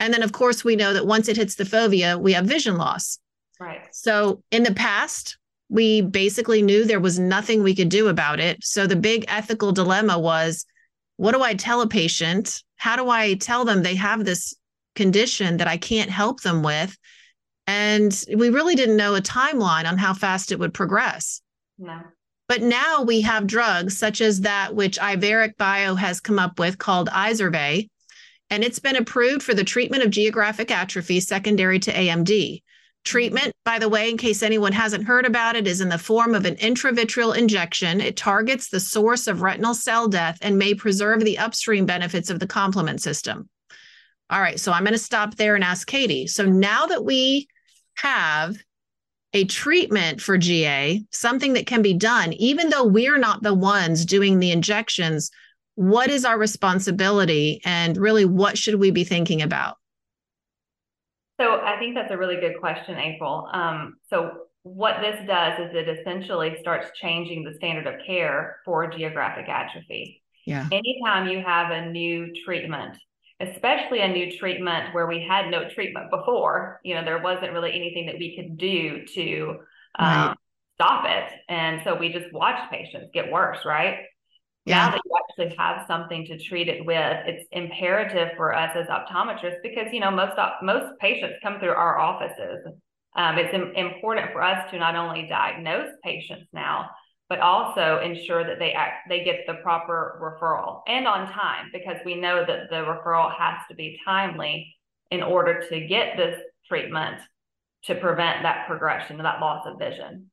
And 0.00 0.12
then, 0.12 0.22
of 0.22 0.32
course, 0.32 0.62
we 0.62 0.76
know 0.76 0.92
that 0.92 1.06
once 1.06 1.28
it 1.28 1.36
hits 1.36 1.54
the 1.54 1.64
fovea, 1.64 2.20
we 2.20 2.34
have 2.34 2.46
vision 2.46 2.76
loss. 2.76 3.18
Right. 3.58 3.80
So 3.92 4.42
in 4.50 4.62
the 4.62 4.74
past, 4.74 5.38
we 5.68 6.02
basically 6.02 6.62
knew 6.62 6.84
there 6.84 7.00
was 7.00 7.18
nothing 7.18 7.62
we 7.62 7.74
could 7.74 7.88
do 7.88 8.08
about 8.08 8.40
it. 8.40 8.58
So 8.62 8.86
the 8.86 8.96
big 8.96 9.24
ethical 9.28 9.72
dilemma 9.72 10.18
was 10.18 10.64
what 11.16 11.32
do 11.32 11.42
I 11.42 11.54
tell 11.54 11.80
a 11.80 11.88
patient? 11.88 12.62
How 12.76 12.94
do 12.96 13.08
I 13.10 13.34
tell 13.34 13.64
them 13.64 13.82
they 13.82 13.96
have 13.96 14.24
this 14.24 14.54
condition 14.94 15.56
that 15.56 15.66
I 15.66 15.76
can't 15.76 16.10
help 16.10 16.42
them 16.42 16.62
with? 16.62 16.96
And 17.68 18.24
we 18.34 18.48
really 18.48 18.74
didn't 18.74 18.96
know 18.96 19.14
a 19.14 19.20
timeline 19.20 19.86
on 19.86 19.98
how 19.98 20.14
fast 20.14 20.52
it 20.52 20.58
would 20.58 20.72
progress. 20.72 21.42
No. 21.78 22.00
But 22.48 22.62
now 22.62 23.02
we 23.02 23.20
have 23.20 23.46
drugs 23.46 23.98
such 23.98 24.22
as 24.22 24.40
that 24.40 24.74
which 24.74 24.98
Iveric 24.98 25.58
Bio 25.58 25.94
has 25.94 26.18
come 26.18 26.38
up 26.38 26.58
with 26.58 26.78
called 26.78 27.10
Izervay, 27.10 27.90
and 28.48 28.64
it's 28.64 28.78
been 28.78 28.96
approved 28.96 29.42
for 29.42 29.52
the 29.52 29.64
treatment 29.64 30.02
of 30.02 30.10
geographic 30.10 30.70
atrophy 30.70 31.20
secondary 31.20 31.78
to 31.80 31.92
AMD. 31.92 32.62
Treatment, 33.04 33.52
by 33.66 33.78
the 33.78 33.90
way, 33.90 34.08
in 34.08 34.16
case 34.16 34.42
anyone 34.42 34.72
hasn't 34.72 35.04
heard 35.04 35.26
about 35.26 35.54
it, 35.54 35.66
is 35.66 35.82
in 35.82 35.90
the 35.90 35.98
form 35.98 36.34
of 36.34 36.46
an 36.46 36.56
intravitreal 36.56 37.36
injection. 37.36 38.00
It 38.00 38.16
targets 38.16 38.70
the 38.70 38.80
source 38.80 39.26
of 39.26 39.42
retinal 39.42 39.74
cell 39.74 40.08
death 40.08 40.38
and 40.40 40.56
may 40.56 40.72
preserve 40.72 41.22
the 41.22 41.36
upstream 41.36 41.84
benefits 41.84 42.30
of 42.30 42.40
the 42.40 42.46
complement 42.46 43.02
system. 43.02 43.50
All 44.30 44.40
right, 44.40 44.58
so 44.58 44.72
I'm 44.72 44.84
going 44.84 44.92
to 44.92 44.98
stop 44.98 45.34
there 45.34 45.54
and 45.54 45.62
ask 45.62 45.86
Katie. 45.86 46.26
So 46.26 46.46
now 46.46 46.86
that 46.86 47.04
we 47.04 47.46
have 47.98 48.56
a 49.34 49.44
treatment 49.44 50.20
for 50.20 50.38
GA, 50.38 51.04
something 51.10 51.52
that 51.52 51.66
can 51.66 51.82
be 51.82 51.94
done, 51.94 52.32
even 52.34 52.70
though 52.70 52.84
we're 52.84 53.18
not 53.18 53.42
the 53.42 53.54
ones 53.54 54.04
doing 54.04 54.38
the 54.38 54.50
injections, 54.50 55.30
what 55.74 56.10
is 56.10 56.24
our 56.24 56.38
responsibility 56.38 57.60
and 57.64 57.96
really 57.96 58.24
what 58.24 58.56
should 58.56 58.76
we 58.76 58.90
be 58.90 59.04
thinking 59.04 59.42
about? 59.42 59.76
So 61.40 61.60
I 61.60 61.78
think 61.78 61.94
that's 61.94 62.10
a 62.10 62.16
really 62.16 62.40
good 62.40 62.58
question, 62.58 62.98
April. 62.98 63.48
Um, 63.52 63.96
so 64.10 64.48
what 64.62 65.00
this 65.00 65.24
does 65.26 65.58
is 65.60 65.74
it 65.74 65.88
essentially 65.88 66.56
starts 66.60 66.90
changing 67.00 67.44
the 67.44 67.54
standard 67.54 67.86
of 67.86 68.04
care 68.04 68.58
for 68.64 68.90
geographic 68.90 69.48
atrophy. 69.48 70.22
Yeah. 70.46 70.66
Anytime 70.72 71.28
you 71.28 71.42
have 71.44 71.70
a 71.70 71.90
new 71.90 72.32
treatment, 72.44 72.96
especially 73.40 74.00
a 74.00 74.08
new 74.08 74.36
treatment 74.38 74.94
where 74.94 75.06
we 75.06 75.24
had 75.26 75.50
no 75.50 75.68
treatment 75.68 76.10
before, 76.10 76.80
you 76.84 76.94
know, 76.94 77.04
there 77.04 77.22
wasn't 77.22 77.52
really 77.52 77.72
anything 77.72 78.06
that 78.06 78.18
we 78.18 78.34
could 78.36 78.58
do 78.58 79.04
to 79.14 79.58
um, 79.98 80.28
right. 80.28 80.36
stop 80.74 81.04
it. 81.06 81.32
And 81.48 81.80
so 81.84 81.94
we 81.94 82.12
just 82.12 82.32
watched 82.32 82.70
patients 82.70 83.10
get 83.12 83.30
worse, 83.30 83.58
right? 83.64 83.98
yeah. 84.68 84.86
now 84.86 84.90
that 84.90 85.00
you 85.04 85.12
actually 85.16 85.56
have 85.56 85.86
something 85.86 86.26
to 86.26 86.38
treat 86.38 86.68
it 86.68 86.84
with, 86.84 87.16
it's 87.26 87.48
imperative 87.52 88.28
for 88.36 88.54
us 88.54 88.76
as 88.76 88.86
optometrists 88.86 89.62
because 89.62 89.86
you 89.92 90.00
know 90.00 90.10
most 90.10 90.34
most 90.62 90.98
patients 91.00 91.36
come 91.42 91.58
through 91.58 91.70
our 91.70 91.98
offices. 91.98 92.66
Um, 93.16 93.38
it's 93.38 93.52
Im- 93.54 93.72
important 93.74 94.30
for 94.32 94.42
us 94.42 94.70
to 94.70 94.78
not 94.78 94.94
only 94.94 95.26
diagnose 95.28 95.88
patients 96.04 96.46
now, 96.52 96.90
but 97.28 97.40
also 97.40 98.00
ensure 98.02 98.44
that 98.44 98.58
they 98.58 98.72
act, 98.72 99.08
they 99.08 99.22
get 99.22 99.40
the 99.46 99.54
proper 99.54 100.18
referral 100.22 100.82
and 100.88 101.06
on 101.06 101.30
time 101.30 101.68
because 101.72 101.96
we 102.04 102.14
know 102.14 102.44
that 102.46 102.70
the 102.70 102.76
referral 102.76 103.30
has 103.36 103.58
to 103.68 103.74
be 103.74 104.00
timely 104.04 104.74
in 105.10 105.22
order 105.22 105.66
to 105.68 105.86
get 105.86 106.16
this 106.16 106.40
treatment 106.66 107.20
to 107.84 107.94
prevent 107.94 108.42
that 108.42 108.66
progression, 108.66 109.18
that 109.18 109.40
loss 109.40 109.66
of 109.66 109.78
vision. 109.78 110.30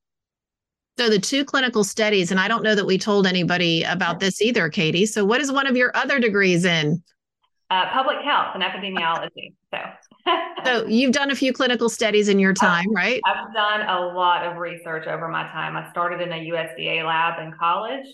So 0.97 1.09
the 1.09 1.19
two 1.19 1.43
clinical 1.43 1.83
studies, 1.83 2.31
and 2.31 2.39
I 2.39 2.47
don't 2.47 2.63
know 2.63 2.75
that 2.75 2.85
we 2.85 2.97
told 2.97 3.27
anybody 3.27 3.83
about 3.83 4.21
this 4.21 4.41
either, 4.41 4.69
Katie. 4.69 5.05
So 5.05 5.25
what 5.25 5.41
is 5.41 5.51
one 5.51 5.67
of 5.67 5.75
your 5.75 5.95
other 5.95 6.19
degrees 6.19 6.63
in? 6.63 7.03
Uh, 7.69 7.89
public 7.91 8.17
health 8.23 8.55
and 8.55 8.63
epidemiology. 8.63 9.53
So. 9.71 9.79
So 10.65 10.85
you've 10.87 11.11
done 11.11 11.31
a 11.31 11.35
few 11.35 11.53
clinical 11.53 11.89
studies 11.89 12.29
in 12.29 12.39
your 12.39 12.53
time, 12.53 12.91
right? 12.93 13.21
I've 13.25 13.53
done 13.53 13.81
a 13.87 14.07
lot 14.13 14.45
of 14.45 14.57
research 14.57 15.07
over 15.07 15.27
my 15.27 15.43
time. 15.43 15.75
I 15.75 15.89
started 15.91 16.21
in 16.21 16.31
a 16.31 16.49
USDA 16.49 17.05
lab 17.05 17.45
in 17.45 17.53
college, 17.57 18.05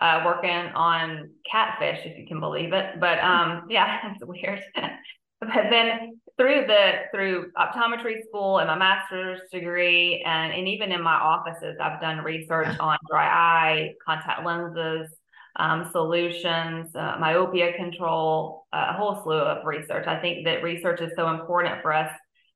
uh, 0.00 0.22
working 0.24 0.50
on 0.50 1.30
catfish, 1.50 2.00
if 2.04 2.18
you 2.18 2.26
can 2.26 2.40
believe 2.40 2.72
it. 2.72 2.98
But 2.98 3.18
um, 3.20 3.66
yeah, 3.70 4.12
it's 4.12 4.24
weird. 4.24 4.62
but 5.40 5.70
then 5.70 6.20
through 6.36 6.66
the 6.66 6.92
through 7.12 7.50
optometry 7.56 8.22
school 8.26 8.58
and 8.58 8.68
my 8.68 8.76
master's 8.76 9.40
degree 9.52 10.22
and, 10.26 10.52
and 10.52 10.68
even 10.68 10.92
in 10.92 11.02
my 11.02 11.14
offices 11.14 11.76
i've 11.80 12.00
done 12.00 12.18
research 12.18 12.68
on 12.78 12.96
dry 13.10 13.26
eye 13.26 13.92
contact 14.06 14.44
lenses 14.44 15.10
um, 15.56 15.88
solutions 15.92 16.94
uh, 16.94 17.16
myopia 17.18 17.72
control 17.76 18.66
a 18.72 18.92
whole 18.92 19.22
slew 19.22 19.38
of 19.38 19.64
research 19.64 20.06
i 20.06 20.18
think 20.20 20.44
that 20.44 20.62
research 20.62 21.00
is 21.00 21.10
so 21.16 21.28
important 21.30 21.82
for 21.82 21.92
us 21.92 22.10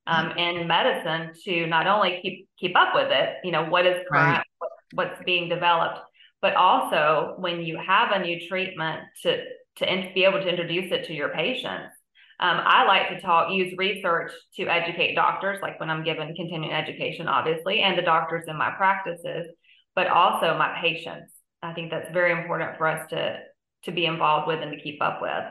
um, 0.07 0.31
in 0.33 0.67
medicine 0.67 1.33
to 1.45 1.67
not 1.67 1.87
only 1.87 2.19
keep 2.23 2.49
keep 2.59 2.77
up 2.77 2.95
with 2.95 3.11
it 3.11 3.37
you 3.43 3.51
know 3.51 3.65
what 3.65 3.87
is 3.87 3.97
current 4.11 4.39
right. 4.39 4.47
what, 4.59 4.71
what's 4.93 5.25
being 5.25 5.49
developed 5.49 5.99
but 6.41 6.55
also 6.55 7.35
when 7.39 7.63
you 7.63 7.79
have 7.79 8.13
a 8.13 8.19
new 8.19 8.39
treatment 8.49 9.01
to 9.23 9.43
to 9.77 9.93
in, 9.93 10.15
be 10.15 10.25
able 10.25 10.41
to 10.41 10.49
introduce 10.49 10.93
it 10.93 11.05
to 11.07 11.15
your 11.15 11.31
patients 11.31 11.95
um, 12.41 12.61
I 12.65 12.85
like 12.85 13.09
to 13.11 13.21
talk, 13.21 13.53
use 13.53 13.75
research 13.79 14.33
to 14.57 14.67
educate 14.67 15.15
doctors, 15.15 15.61
like 15.63 15.79
when 15.79 15.89
I'm 15.89 16.03
given 16.03 16.35
continuing 16.35 16.73
education, 16.73 17.29
obviously, 17.29 17.81
and 17.81 17.97
the 17.97 18.03
doctors 18.03 18.45
in 18.49 18.57
my 18.57 18.71
practices, 18.73 19.47
but 19.95 20.09
also 20.09 20.59
my 20.59 20.77
patients. 20.81 21.33
I 21.65 21.73
think 21.73 21.91
that's 21.91 22.13
very 22.13 22.33
important 22.33 22.77
for 22.77 22.87
us 22.87 23.09
to 23.11 23.39
to 23.85 23.93
be 23.93 24.07
involved 24.07 24.47
with 24.47 24.63
and 24.63 24.73
to 24.73 24.81
keep 24.81 25.03
up 25.03 25.21
with. 25.21 25.45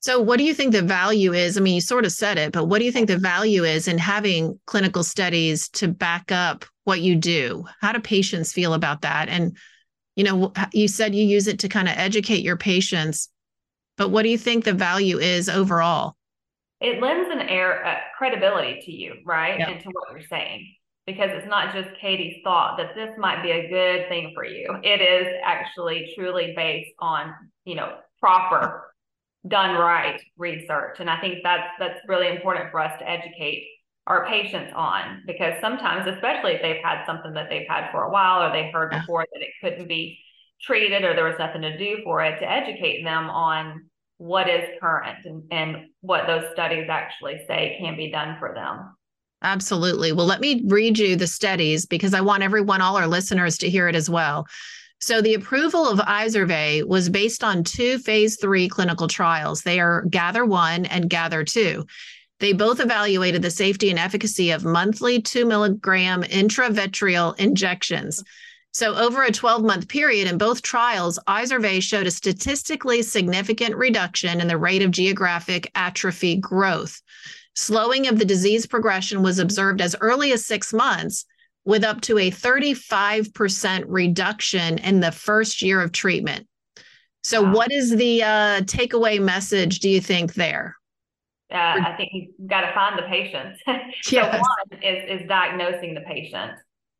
So, 0.00 0.20
what 0.20 0.38
do 0.38 0.44
you 0.44 0.54
think 0.54 0.72
the 0.72 0.82
value 0.82 1.32
is? 1.32 1.56
I 1.56 1.60
mean, 1.60 1.74
you 1.74 1.80
sort 1.80 2.04
of 2.04 2.12
said 2.12 2.38
it, 2.38 2.52
but 2.52 2.66
what 2.66 2.78
do 2.78 2.84
you 2.84 2.92
think 2.92 3.08
the 3.08 3.18
value 3.18 3.64
is 3.64 3.88
in 3.88 3.98
having 3.98 4.58
clinical 4.66 5.02
studies 5.02 5.68
to 5.70 5.88
back 5.88 6.30
up 6.30 6.64
what 6.84 7.00
you 7.00 7.16
do? 7.16 7.64
How 7.80 7.92
do 7.92 8.00
patients 8.00 8.52
feel 8.52 8.74
about 8.74 9.00
that? 9.02 9.28
And, 9.28 9.56
you 10.14 10.22
know, 10.22 10.52
you 10.72 10.86
said 10.86 11.14
you 11.14 11.24
use 11.24 11.48
it 11.48 11.58
to 11.60 11.68
kind 11.68 11.88
of 11.88 11.94
educate 11.96 12.44
your 12.44 12.56
patients 12.56 13.30
but 13.96 14.10
what 14.10 14.22
do 14.22 14.28
you 14.28 14.38
think 14.38 14.64
the 14.64 14.72
value 14.72 15.18
is 15.18 15.48
overall? 15.48 16.16
It 16.80 17.00
lends 17.00 17.30
an 17.30 17.40
air 17.40 17.84
uh, 17.84 17.96
credibility 18.16 18.82
to 18.84 18.92
you, 18.92 19.14
right? 19.24 19.58
Yep. 19.58 19.68
And 19.68 19.80
to 19.80 19.88
what 19.88 20.10
you're 20.12 20.28
saying. 20.28 20.74
Because 21.06 21.30
it's 21.32 21.46
not 21.46 21.72
just 21.72 21.88
Katie's 22.00 22.42
thought 22.42 22.76
that 22.78 22.94
this 22.96 23.10
might 23.16 23.42
be 23.42 23.52
a 23.52 23.68
good 23.68 24.08
thing 24.08 24.32
for 24.34 24.44
you. 24.44 24.66
It 24.82 25.00
is 25.00 25.32
actually 25.44 26.12
truly 26.16 26.52
based 26.56 26.90
on, 26.98 27.32
you 27.64 27.76
know, 27.76 27.98
proper, 28.18 28.92
done 29.46 29.76
right 29.76 30.20
research. 30.36 30.98
And 30.98 31.08
I 31.08 31.20
think 31.20 31.38
that's 31.44 31.68
that's 31.78 32.00
really 32.08 32.28
important 32.28 32.70
for 32.72 32.80
us 32.80 32.98
to 32.98 33.08
educate 33.08 33.68
our 34.06 34.26
patients 34.26 34.72
on 34.74 35.22
because 35.26 35.54
sometimes, 35.60 36.06
especially 36.06 36.52
if 36.52 36.62
they've 36.62 36.82
had 36.82 37.04
something 37.06 37.32
that 37.34 37.48
they've 37.50 37.66
had 37.68 37.90
for 37.90 38.04
a 38.04 38.10
while 38.10 38.42
or 38.42 38.52
they 38.52 38.70
heard 38.70 38.90
before 38.90 39.26
that 39.32 39.42
it 39.42 39.50
couldn't 39.60 39.88
be 39.88 40.18
treated 40.60 41.04
or 41.04 41.14
there 41.14 41.24
was 41.24 41.38
nothing 41.38 41.62
to 41.62 41.76
do 41.76 41.98
for 42.04 42.22
it 42.22 42.38
to 42.38 42.50
educate 42.50 43.02
them 43.02 43.28
on 43.28 43.88
what 44.18 44.48
is 44.48 44.64
current 44.80 45.18
and, 45.24 45.42
and 45.50 45.76
what 46.00 46.26
those 46.26 46.50
studies 46.52 46.86
actually 46.88 47.44
say 47.46 47.76
can 47.80 47.96
be 47.96 48.10
done 48.10 48.36
for 48.38 48.54
them. 48.54 48.95
Absolutely. 49.42 50.12
Well, 50.12 50.26
let 50.26 50.40
me 50.40 50.62
read 50.66 50.98
you 50.98 51.16
the 51.16 51.26
studies 51.26 51.86
because 51.86 52.14
I 52.14 52.20
want 52.20 52.42
everyone, 52.42 52.80
all 52.80 52.96
our 52.96 53.06
listeners, 53.06 53.58
to 53.58 53.70
hear 53.70 53.88
it 53.88 53.94
as 53.94 54.08
well. 54.08 54.46
So, 54.98 55.20
the 55.20 55.34
approval 55.34 55.86
of 55.86 55.98
Izervay 55.98 56.86
was 56.86 57.10
based 57.10 57.44
on 57.44 57.62
two 57.62 57.98
phase 57.98 58.38
three 58.40 58.66
clinical 58.66 59.08
trials. 59.08 59.62
They 59.62 59.78
are 59.78 60.06
Gather 60.08 60.44
1 60.46 60.86
and 60.86 61.10
Gather 61.10 61.44
2. 61.44 61.84
They 62.40 62.54
both 62.54 62.80
evaluated 62.80 63.42
the 63.42 63.50
safety 63.50 63.90
and 63.90 63.98
efficacy 63.98 64.50
of 64.50 64.64
monthly 64.64 65.20
two 65.20 65.44
milligram 65.44 66.22
intravitreal 66.22 67.38
injections. 67.38 68.22
So, 68.72 68.94
over 68.94 69.22
a 69.22 69.32
12 69.32 69.62
month 69.64 69.88
period 69.88 70.28
in 70.28 70.38
both 70.38 70.62
trials, 70.62 71.18
Izervay 71.28 71.82
showed 71.82 72.06
a 72.06 72.10
statistically 72.10 73.02
significant 73.02 73.74
reduction 73.76 74.40
in 74.40 74.48
the 74.48 74.58
rate 74.58 74.82
of 74.82 74.90
geographic 74.90 75.70
atrophy 75.74 76.36
growth. 76.36 77.00
Slowing 77.56 78.06
of 78.06 78.18
the 78.18 78.24
disease 78.24 78.66
progression 78.66 79.22
was 79.22 79.38
observed 79.38 79.80
as 79.80 79.96
early 80.00 80.32
as 80.32 80.44
six 80.44 80.74
months, 80.74 81.24
with 81.64 81.82
up 81.82 82.00
to 82.02 82.18
a 82.18 82.30
35% 82.30 83.84
reduction 83.88 84.78
in 84.78 85.00
the 85.00 85.10
first 85.10 85.62
year 85.62 85.80
of 85.80 85.90
treatment. 85.90 86.46
So, 87.24 87.42
wow. 87.42 87.54
what 87.54 87.72
is 87.72 87.96
the 87.96 88.22
uh, 88.22 88.60
takeaway 88.62 89.20
message, 89.20 89.80
do 89.80 89.88
you 89.88 90.00
think, 90.00 90.34
there? 90.34 90.76
Uh, 91.52 91.56
I 91.56 91.94
think 91.96 92.10
you've 92.12 92.48
got 92.48 92.60
to 92.60 92.72
find 92.72 92.98
the 92.98 93.02
patient. 93.04 93.56
so, 94.02 94.16
yes. 94.16 94.40
one 94.40 94.82
is, 94.82 95.20
is 95.22 95.28
diagnosing 95.28 95.94
the 95.94 96.02
patient 96.02 96.52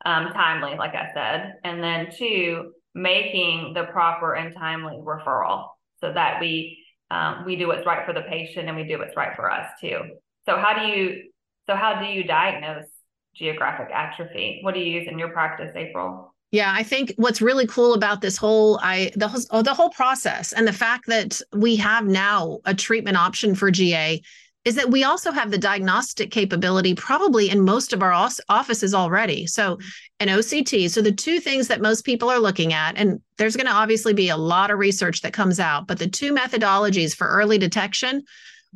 um, 0.04 0.32
timely, 0.32 0.76
like 0.76 0.94
I 0.94 1.10
said, 1.14 1.54
and 1.64 1.82
then 1.82 2.08
two, 2.16 2.72
making 2.94 3.74
the 3.74 3.84
proper 3.84 4.34
and 4.34 4.54
timely 4.54 4.96
referral 4.96 5.68
so 6.00 6.12
that 6.12 6.40
we 6.40 6.82
um, 7.10 7.44
we 7.44 7.54
do 7.54 7.68
what's 7.68 7.86
right 7.86 8.04
for 8.04 8.12
the 8.12 8.22
patient 8.22 8.68
and 8.68 8.76
we 8.76 8.82
do 8.82 8.98
what's 8.98 9.16
right 9.16 9.36
for 9.36 9.50
us 9.50 9.68
too. 9.80 10.00
So 10.48 10.56
how 10.56 10.74
do 10.78 10.86
you 10.86 11.24
so 11.68 11.74
how 11.74 12.00
do 12.00 12.06
you 12.06 12.24
diagnose 12.24 12.86
geographic 13.34 13.88
atrophy? 13.92 14.60
What 14.62 14.74
do 14.74 14.80
you 14.80 15.00
use 15.00 15.08
in 15.10 15.18
your 15.18 15.30
practice, 15.30 15.72
April? 15.74 16.32
Yeah, 16.52 16.72
I 16.74 16.84
think 16.84 17.12
what's 17.16 17.42
really 17.42 17.66
cool 17.66 17.94
about 17.94 18.20
this 18.20 18.36
whole 18.36 18.78
I 18.82 19.10
the 19.16 19.28
whole, 19.28 19.42
oh, 19.50 19.62
the 19.62 19.74
whole 19.74 19.90
process 19.90 20.52
and 20.52 20.66
the 20.66 20.72
fact 20.72 21.06
that 21.08 21.40
we 21.52 21.76
have 21.76 22.06
now 22.06 22.60
a 22.64 22.74
treatment 22.74 23.16
option 23.16 23.54
for 23.54 23.70
GA 23.70 24.22
is 24.64 24.74
that 24.74 24.90
we 24.90 25.04
also 25.04 25.30
have 25.30 25.52
the 25.52 25.58
diagnostic 25.58 26.32
capability 26.32 26.92
probably 26.92 27.48
in 27.48 27.60
most 27.60 27.92
of 27.92 28.02
our 28.02 28.12
offices 28.48 28.94
already. 28.94 29.46
So, 29.46 29.78
an 30.18 30.26
OCT. 30.26 30.90
So, 30.90 31.00
the 31.00 31.12
two 31.12 31.38
things 31.38 31.68
that 31.68 31.80
most 31.80 32.04
people 32.04 32.28
are 32.28 32.40
looking 32.40 32.72
at, 32.72 32.96
and 32.96 33.20
there's 33.38 33.54
going 33.54 33.68
to 33.68 33.72
obviously 33.72 34.12
be 34.12 34.28
a 34.28 34.36
lot 34.36 34.72
of 34.72 34.78
research 34.78 35.22
that 35.22 35.32
comes 35.32 35.60
out, 35.60 35.86
but 35.86 36.00
the 36.00 36.08
two 36.08 36.34
methodologies 36.34 37.14
for 37.14 37.28
early 37.28 37.58
detection 37.58 38.24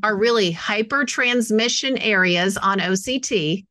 are 0.02 0.16
really 0.16 0.52
hypertransmission 0.52 1.98
areas 2.00 2.56
on 2.56 2.78
OCT 2.78 3.64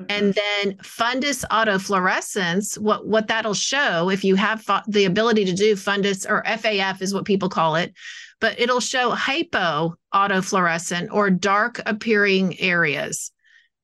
Mm-hmm. 0.00 0.06
And 0.08 0.34
then 0.34 0.76
fundus 0.78 1.44
autofluorescence, 1.50 2.78
what, 2.78 3.06
what 3.06 3.28
that'll 3.28 3.54
show, 3.54 4.08
if 4.08 4.24
you 4.24 4.34
have 4.36 4.62
fo- 4.62 4.80
the 4.88 5.04
ability 5.04 5.44
to 5.46 5.52
do 5.52 5.74
fundus 5.74 6.28
or 6.28 6.42
FAF 6.44 7.02
is 7.02 7.12
what 7.12 7.24
people 7.24 7.48
call 7.48 7.76
it, 7.76 7.92
but 8.40 8.58
it'll 8.58 8.80
show 8.80 9.10
hypo 9.10 9.94
autofluorescent 10.14 11.08
or 11.10 11.28
dark 11.28 11.82
appearing 11.86 12.58
areas. 12.60 13.32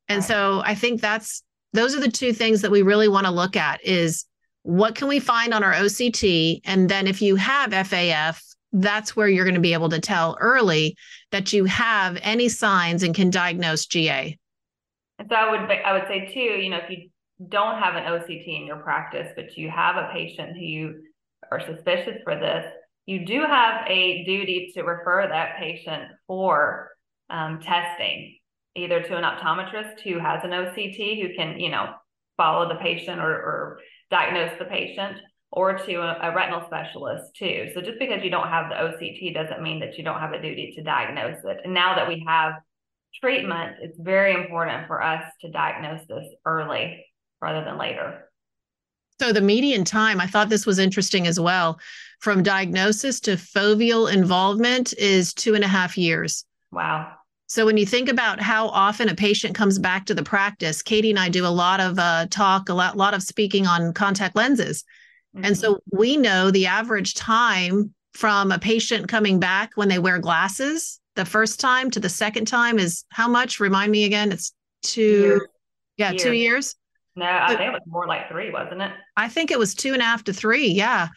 And 0.09 0.19
right. 0.19 0.29
so 0.29 0.63
I 0.65 0.75
think 0.75 1.01
that's 1.01 1.43
those 1.73 1.95
are 1.95 2.01
the 2.01 2.11
two 2.11 2.33
things 2.33 2.63
that 2.63 2.71
we 2.71 2.83
really 2.83 3.09
want 3.09 3.27
to 3.27 3.33
look 3.33 3.57
at 3.57 3.85
is 3.85 4.25
what 4.63 4.95
can 4.95 5.09
we 5.09 5.21
find 5.21 5.53
on 5.53 5.63
our 5.63 5.75
OCT? 5.75 6.61
And 6.65 6.89
then 6.89 7.07
if 7.07 7.21
you 7.21 7.37
have 7.37 7.71
FAF, 7.71 8.41
that's 8.77 9.17
where 9.17 9.29
you're 9.29 9.45
going 9.45 9.55
to 9.55 9.61
be 9.61 9.73
able 9.73 9.89
to 9.89 10.01
tell 10.01 10.37
early 10.41 10.97
that 11.33 11.53
you 11.53 11.65
have 11.65 12.19
any 12.23 12.49
signs 12.49 13.03
and 13.03 13.15
can 13.15 13.31
diagnose 13.31 13.87
GA. 13.87 14.39
And 15.19 15.29
so 15.31 15.35
I 15.35 15.51
would 15.51 15.71
I 15.71 15.93
would 15.93 16.07
say 16.09 16.33
too, 16.33 16.41
you 16.41 16.71
know, 16.71 16.79
if 16.79 16.91
you 16.91 17.09
don't 17.49 17.79
have 17.83 17.95
an 17.95 18.05
OCT 18.05 18.61
in 18.61 18.67
your 18.67 18.77
practice, 18.77 19.33
but 19.35 19.57
you 19.57 19.71
have 19.71 19.97
a 19.97 20.11
patient 20.13 20.57
who 20.57 20.65
you 20.65 21.03
are 21.51 21.61
suspicious 21.61 22.21
for 22.23 22.35
this, 22.35 22.65
you 23.07 23.25
do 23.25 23.41
have 23.41 23.87
a 23.89 24.25
duty 24.25 24.73
to 24.75 24.83
refer 24.83 25.27
that 25.29 25.57
patient 25.59 26.05
for 26.27 26.91
um, 27.31 27.61
testing, 27.61 28.37
either 28.75 29.01
to 29.03 29.17
an 29.17 29.25
optometrist 29.25 30.01
who 30.01 30.19
has 30.19 30.45
an 30.45 30.51
OCT 30.51 31.23
who 31.23 31.35
can, 31.35 31.59
you 31.59 31.71
know, 31.71 31.95
follow 32.37 32.69
the 32.69 32.81
patient 32.81 33.21
or, 33.21 33.31
or 33.31 33.79
diagnose 34.11 34.59
the 34.59 34.67
patient, 34.67 35.17
or 35.53 35.79
to 35.79 35.95
a, 35.97 36.19
a, 36.23 36.35
retinal 36.35 36.63
specialist 36.67 37.35
too. 37.37 37.71
So 37.75 37.81
just 37.81 37.99
because 37.99 38.23
you 38.23 38.31
don't 38.31 38.49
have 38.49 38.69
the 38.69 38.75
OCT 38.75 39.33
doesn't 39.33 39.63
mean 39.63 39.81
that 39.81 39.97
you 39.97 40.05
don't 40.05 40.21
have 40.21 40.33
a 40.33 40.43
duty 40.43 40.73
to 40.77 40.83
diagnose 40.83 41.39
it. 41.45 41.59
And 41.65 41.73
now 41.73 41.95
that 41.95 42.09
we 42.09 42.25
have 42.27 42.55
treatment, 43.21 43.77
it's 43.81 43.99
very 43.99 44.35
important 44.35 44.87
for 44.87 45.03
us 45.03 45.23
to 45.43 45.51
diagnose 45.51 46.07
this 46.09 46.27
early 46.45 47.05
rather 47.41 47.65
than 47.65 47.79
later. 47.79 48.31
So 49.21 49.33
the 49.33 49.41
median 49.41 49.85
time, 49.85 50.21
I 50.21 50.27
thought 50.27 50.51
this 50.51 50.67
was 50.67 50.79
interesting 50.79 51.27
as 51.27 51.41
well, 51.41 51.79
from 52.21 52.43
diagnosis 52.43 53.19
to 53.21 53.33
foveal 53.33 54.13
involvement 54.13 54.93
is 54.99 55.33
two 55.33 55.55
and 55.55 55.65
a 55.65 55.69
half 55.69 55.97
years. 55.97 56.45
Wow. 56.71 57.13
So 57.47 57.65
when 57.65 57.77
you 57.77 57.87
think 57.87 58.09
about 58.09 58.41
how 58.41 58.69
often 58.69 59.09
a 59.09 59.15
patient 59.15 59.55
comes 59.55 59.79
back 59.79 60.07
to 60.07 60.15
the 60.15 60.23
practice, 60.23 60.83
Katie 60.83 61.11
and 61.11 61.19
I 61.19 61.29
do 61.29 61.47
a 61.47 61.49
lot 61.49 61.81
of 61.81 61.99
uh, 61.99 62.27
talk, 62.29 62.69
a 62.69 62.75
lot, 62.75 62.97
lot 62.97 63.15
of 63.15 63.23
speaking 63.23 63.67
on 63.67 63.95
contact 63.95 64.37
lenses. 64.37 64.85
Mm-hmm. 65.37 65.45
And 65.45 65.57
so 65.57 65.75
mm-hmm. 65.75 65.99
we 65.99 66.17
know 66.17 66.51
the 66.51 66.67
average 66.67 67.15
time 67.15 67.95
from 68.15 68.51
a 68.51 68.59
patient 68.59 69.09
coming 69.09 69.39
back 69.39 69.73
when 69.75 69.89
they 69.89 69.99
wear 69.99 70.19
glasses 70.19 71.01
the 71.17 71.25
first 71.25 71.59
time 71.59 71.91
to 71.91 72.01
the 72.01 72.09
second 72.09 72.47
time 72.47 72.79
is 72.79 73.05
how 73.11 73.27
much? 73.27 73.59
Remind 73.59 73.91
me 73.91 74.05
again. 74.05 74.31
It's 74.31 74.53
two, 74.83 75.03
years. 75.03 75.41
yeah, 75.97 76.11
years. 76.11 76.23
two 76.23 76.33
years. 76.33 76.75
No, 77.17 77.27
I 77.27 77.49
but, 77.49 77.59
think 77.59 77.69
it 77.69 77.73
was 77.73 77.83
more 77.87 78.07
like 78.07 78.29
three, 78.29 78.53
wasn't 78.53 78.83
it? 78.83 78.93
I 79.17 79.29
think 79.29 79.51
it 79.51 79.59
was 79.59 79.75
two 79.75 79.95
and 79.95 80.03
a 80.03 80.05
half 80.05 80.25
to 80.25 80.33
three. 80.33 80.69
Yeah. 80.69 81.09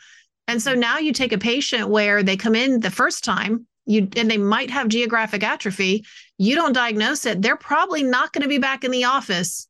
And 0.47 0.61
so 0.61 0.71
mm-hmm. 0.71 0.79
now 0.79 0.97
you 0.97 1.13
take 1.13 1.33
a 1.33 1.37
patient 1.37 1.89
where 1.89 2.23
they 2.23 2.37
come 2.37 2.55
in 2.55 2.79
the 2.79 2.89
first 2.89 3.23
time, 3.23 3.67
you 3.85 4.07
and 4.15 4.31
they 4.31 4.37
might 4.37 4.69
have 4.71 4.87
geographic 4.87 5.43
atrophy. 5.43 6.05
You 6.37 6.55
don't 6.55 6.73
diagnose 6.73 7.25
it, 7.25 7.41
they're 7.41 7.57
probably 7.57 8.01
not 8.01 8.31
going 8.31 8.43
to 8.43 8.47
be 8.47 8.57
back 8.57 8.83
in 8.83 8.91
the 8.91 9.03
office 9.03 9.67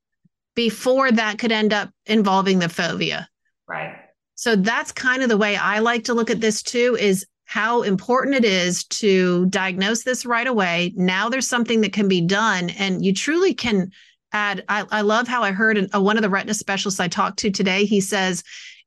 before 0.55 1.11
that 1.11 1.39
could 1.39 1.51
end 1.51 1.73
up 1.73 1.89
involving 2.05 2.59
the 2.59 2.67
fovea. 2.67 3.25
Right. 3.67 3.95
So 4.39 4.55
that's 4.55 4.93
kind 4.93 5.21
of 5.21 5.27
the 5.27 5.37
way 5.37 5.57
I 5.57 5.79
like 5.79 6.05
to 6.05 6.13
look 6.13 6.29
at 6.29 6.39
this 6.39 6.63
too 6.63 6.95
is 6.97 7.25
how 7.43 7.81
important 7.81 8.35
it 8.35 8.45
is 8.45 8.85
to 8.85 9.47
diagnose 9.47 10.03
this 10.03 10.25
right 10.25 10.47
away. 10.47 10.93
Now 10.95 11.27
there's 11.27 11.49
something 11.49 11.81
that 11.81 11.91
can 11.91 12.07
be 12.07 12.21
done, 12.21 12.69
and 12.69 13.03
you 13.03 13.13
truly 13.13 13.53
can 13.53 13.91
add. 14.31 14.63
I, 14.69 14.85
I 14.91 15.01
love 15.01 15.27
how 15.27 15.43
I 15.43 15.51
heard 15.51 15.77
an, 15.77 15.89
uh, 15.93 15.99
one 15.99 16.15
of 16.15 16.23
the 16.23 16.29
retina 16.29 16.53
specialists 16.53 17.01
I 17.01 17.09
talked 17.09 17.37
to 17.39 17.51
today. 17.51 17.83
He 17.83 17.99
says, 17.99 18.41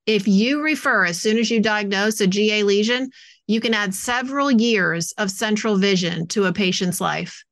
if 0.06 0.26
you 0.26 0.62
refer 0.62 1.04
as 1.04 1.20
soon 1.20 1.36
as 1.36 1.50
you 1.50 1.60
diagnose 1.60 2.18
a 2.22 2.26
GA 2.26 2.62
lesion, 2.62 3.10
you 3.46 3.60
can 3.60 3.74
add 3.74 3.94
several 3.94 4.50
years 4.50 5.12
of 5.18 5.30
central 5.30 5.76
vision 5.76 6.26
to 6.28 6.46
a 6.46 6.52
patient's 6.54 6.98
life. 6.98 7.44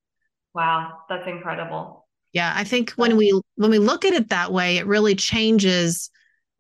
Wow, 0.54 1.00
that's 1.10 1.28
incredible. 1.28 2.06
Yeah, 2.32 2.50
I 2.56 2.64
think 2.64 2.92
when 2.92 3.18
we 3.18 3.38
when 3.56 3.70
we 3.70 3.78
look 3.78 4.06
at 4.06 4.14
it 4.14 4.30
that 4.30 4.54
way, 4.54 4.78
it 4.78 4.86
really 4.86 5.16
changes 5.16 6.10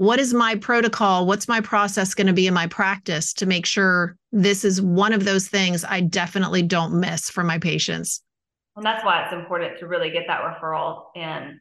what 0.00 0.18
is 0.18 0.32
my 0.32 0.54
protocol? 0.54 1.26
What's 1.26 1.46
my 1.46 1.60
process 1.60 2.14
going 2.14 2.26
to 2.26 2.32
be 2.32 2.46
in 2.46 2.54
my 2.54 2.66
practice 2.66 3.34
to 3.34 3.44
make 3.44 3.66
sure 3.66 4.16
this 4.32 4.64
is 4.64 4.80
one 4.80 5.12
of 5.12 5.26
those 5.26 5.46
things 5.46 5.84
I 5.84 6.00
definitely 6.00 6.62
don't 6.62 6.98
miss 6.98 7.28
for 7.28 7.44
my 7.44 7.58
patients? 7.58 8.22
And 8.76 8.86
that's 8.86 9.04
why 9.04 9.22
it's 9.22 9.34
important 9.34 9.78
to 9.78 9.86
really 9.86 10.08
get 10.08 10.24
that 10.26 10.40
referral 10.40 11.08
in. 11.14 11.60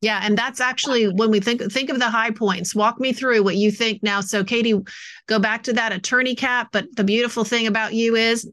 Yeah, 0.00 0.18
and 0.22 0.38
that's 0.38 0.62
actually 0.62 1.12
when 1.12 1.30
we 1.30 1.40
think 1.40 1.60
think 1.70 1.90
of 1.90 1.98
the 1.98 2.08
high 2.08 2.30
points. 2.30 2.74
Walk 2.74 3.00
me 3.00 3.12
through 3.12 3.42
what 3.42 3.56
you 3.56 3.70
think 3.70 4.02
now. 4.02 4.22
So, 4.22 4.44
Katie, 4.44 4.80
go 5.26 5.38
back 5.38 5.64
to 5.64 5.74
that 5.74 5.92
attorney 5.92 6.34
cap. 6.34 6.68
But 6.72 6.86
the 6.96 7.04
beautiful 7.04 7.44
thing 7.44 7.66
about 7.66 7.92
you 7.92 8.16
is 8.16 8.50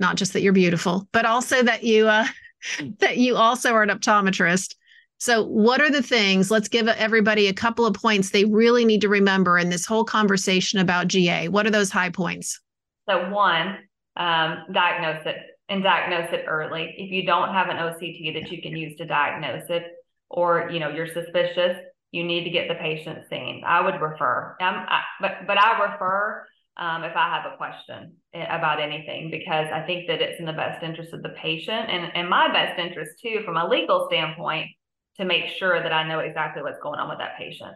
not 0.00 0.16
just 0.16 0.32
that 0.32 0.42
you're 0.42 0.52
beautiful, 0.52 1.06
but 1.12 1.24
also 1.24 1.62
that 1.62 1.84
you 1.84 2.08
uh, 2.08 2.26
that 2.98 3.16
you 3.16 3.36
also 3.36 3.74
are 3.74 3.84
an 3.84 3.90
optometrist 3.90 4.74
so, 5.18 5.44
what 5.44 5.80
are 5.80 5.90
the 5.90 6.02
things? 6.02 6.50
Let's 6.50 6.68
give 6.68 6.88
everybody 6.88 7.46
a 7.46 7.54
couple 7.54 7.86
of 7.86 7.94
points 7.94 8.30
they 8.30 8.44
really 8.44 8.84
need 8.84 9.00
to 9.00 9.08
remember 9.08 9.58
in 9.58 9.70
this 9.70 9.86
whole 9.86 10.04
conversation 10.04 10.78
about 10.78 11.08
GA. 11.08 11.48
What 11.48 11.66
are 11.66 11.70
those 11.70 11.90
high 11.90 12.10
points? 12.10 12.60
So, 13.08 13.30
one, 13.30 13.78
um, 14.16 14.64
diagnose 14.72 15.24
it 15.24 15.36
and 15.70 15.82
diagnose 15.82 16.32
it 16.32 16.44
early. 16.46 16.94
If 16.98 17.10
you 17.10 17.24
don't 17.24 17.52
have 17.54 17.68
an 17.68 17.76
OCT 17.76 18.34
that 18.34 18.52
you 18.52 18.60
can 18.60 18.76
use 18.76 18.96
to 18.98 19.06
diagnose 19.06 19.64
it, 19.70 19.84
or 20.28 20.68
you 20.70 20.80
know 20.80 20.90
you're 20.90 21.12
suspicious, 21.12 21.78
you 22.10 22.22
need 22.22 22.44
to 22.44 22.50
get 22.50 22.68
the 22.68 22.74
patient 22.74 23.20
seen. 23.30 23.62
I 23.66 23.80
would 23.80 23.98
refer, 24.00 24.56
um, 24.60 24.84
I, 24.88 25.02
but 25.22 25.46
but 25.46 25.56
I 25.56 25.92
refer 25.92 26.46
um, 26.76 27.04
if 27.04 27.16
I 27.16 27.30
have 27.34 27.50
a 27.50 27.56
question 27.56 28.12
about 28.34 28.80
anything 28.80 29.30
because 29.30 29.66
I 29.72 29.80
think 29.86 30.08
that 30.08 30.20
it's 30.20 30.38
in 30.38 30.44
the 30.44 30.52
best 30.52 30.82
interest 30.82 31.14
of 31.14 31.22
the 31.22 31.30
patient 31.40 31.88
and 31.88 32.12
and 32.14 32.28
my 32.28 32.52
best 32.52 32.78
interest 32.78 33.12
too 33.22 33.40
from 33.46 33.56
a 33.56 33.66
legal 33.66 34.08
standpoint 34.10 34.66
to 35.18 35.24
make 35.24 35.48
sure 35.58 35.82
that 35.82 35.92
I 35.92 36.06
know 36.06 36.20
exactly 36.20 36.62
what's 36.62 36.80
going 36.82 36.98
on 36.98 37.08
with 37.08 37.18
that 37.18 37.36
patient. 37.38 37.74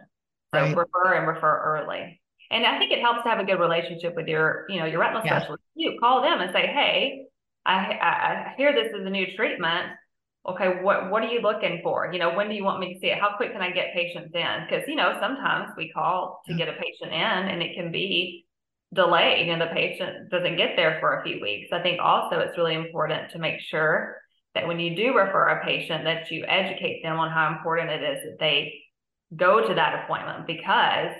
So 0.53 0.61
right. 0.61 0.75
refer 0.75 1.13
and 1.13 1.27
refer 1.27 1.61
early. 1.63 2.21
And 2.49 2.65
I 2.65 2.77
think 2.77 2.91
it 2.91 2.99
helps 2.99 3.23
to 3.23 3.29
have 3.29 3.39
a 3.39 3.45
good 3.45 3.59
relationship 3.59 4.15
with 4.15 4.27
your, 4.27 4.65
you 4.67 4.79
know, 4.79 4.85
your 4.85 4.99
retinal 4.99 5.23
yeah. 5.25 5.39
specialist. 5.39 5.63
You 5.75 5.97
call 5.99 6.21
them 6.21 6.41
and 6.41 6.51
say, 6.51 6.67
"Hey, 6.67 7.27
I, 7.65 7.73
I, 7.73 8.07
I 8.51 8.53
hear 8.57 8.73
this 8.73 8.91
is 8.93 9.05
a 9.05 9.09
new 9.09 9.25
treatment. 9.35 9.87
Okay, 10.47 10.81
what 10.81 11.11
what 11.11 11.23
are 11.23 11.27
you 11.27 11.39
looking 11.41 11.81
for? 11.83 12.11
You 12.11 12.19
know, 12.19 12.33
when 12.33 12.49
do 12.49 12.55
you 12.55 12.63
want 12.63 12.79
me 12.79 12.93
to 12.93 12.99
see 12.99 13.07
it? 13.07 13.19
How 13.19 13.37
quick 13.37 13.53
can 13.53 13.61
I 13.61 13.71
get 13.71 13.93
patients 13.93 14.31
in? 14.33 14.65
Because 14.67 14.87
you 14.87 14.95
know, 14.95 15.17
sometimes 15.21 15.69
we 15.77 15.91
call 15.91 16.41
to 16.47 16.55
get 16.55 16.67
a 16.67 16.73
patient 16.73 17.13
in, 17.13 17.49
and 17.49 17.61
it 17.61 17.75
can 17.75 17.91
be 17.91 18.45
delayed, 18.93 19.47
and 19.49 19.61
the 19.61 19.67
patient 19.67 20.29
doesn't 20.29 20.57
get 20.57 20.75
there 20.75 20.97
for 20.99 21.19
a 21.19 21.23
few 21.23 21.39
weeks. 21.41 21.69
I 21.71 21.81
think 21.81 22.01
also 22.01 22.39
it's 22.39 22.57
really 22.57 22.73
important 22.73 23.31
to 23.31 23.39
make 23.39 23.61
sure 23.61 24.20
that 24.55 24.67
when 24.67 24.79
you 24.79 24.95
do 24.95 25.15
refer 25.15 25.47
a 25.49 25.63
patient 25.63 26.03
that 26.03 26.29
you 26.31 26.45
educate 26.47 27.01
them 27.03 27.17
on 27.17 27.31
how 27.31 27.55
important 27.55 27.89
it 27.89 28.03
is 28.03 28.23
that 28.23 28.37
they 28.39 28.73
go 29.35 29.65
to 29.65 29.73
that 29.73 30.03
appointment 30.03 30.45
because 30.45 31.11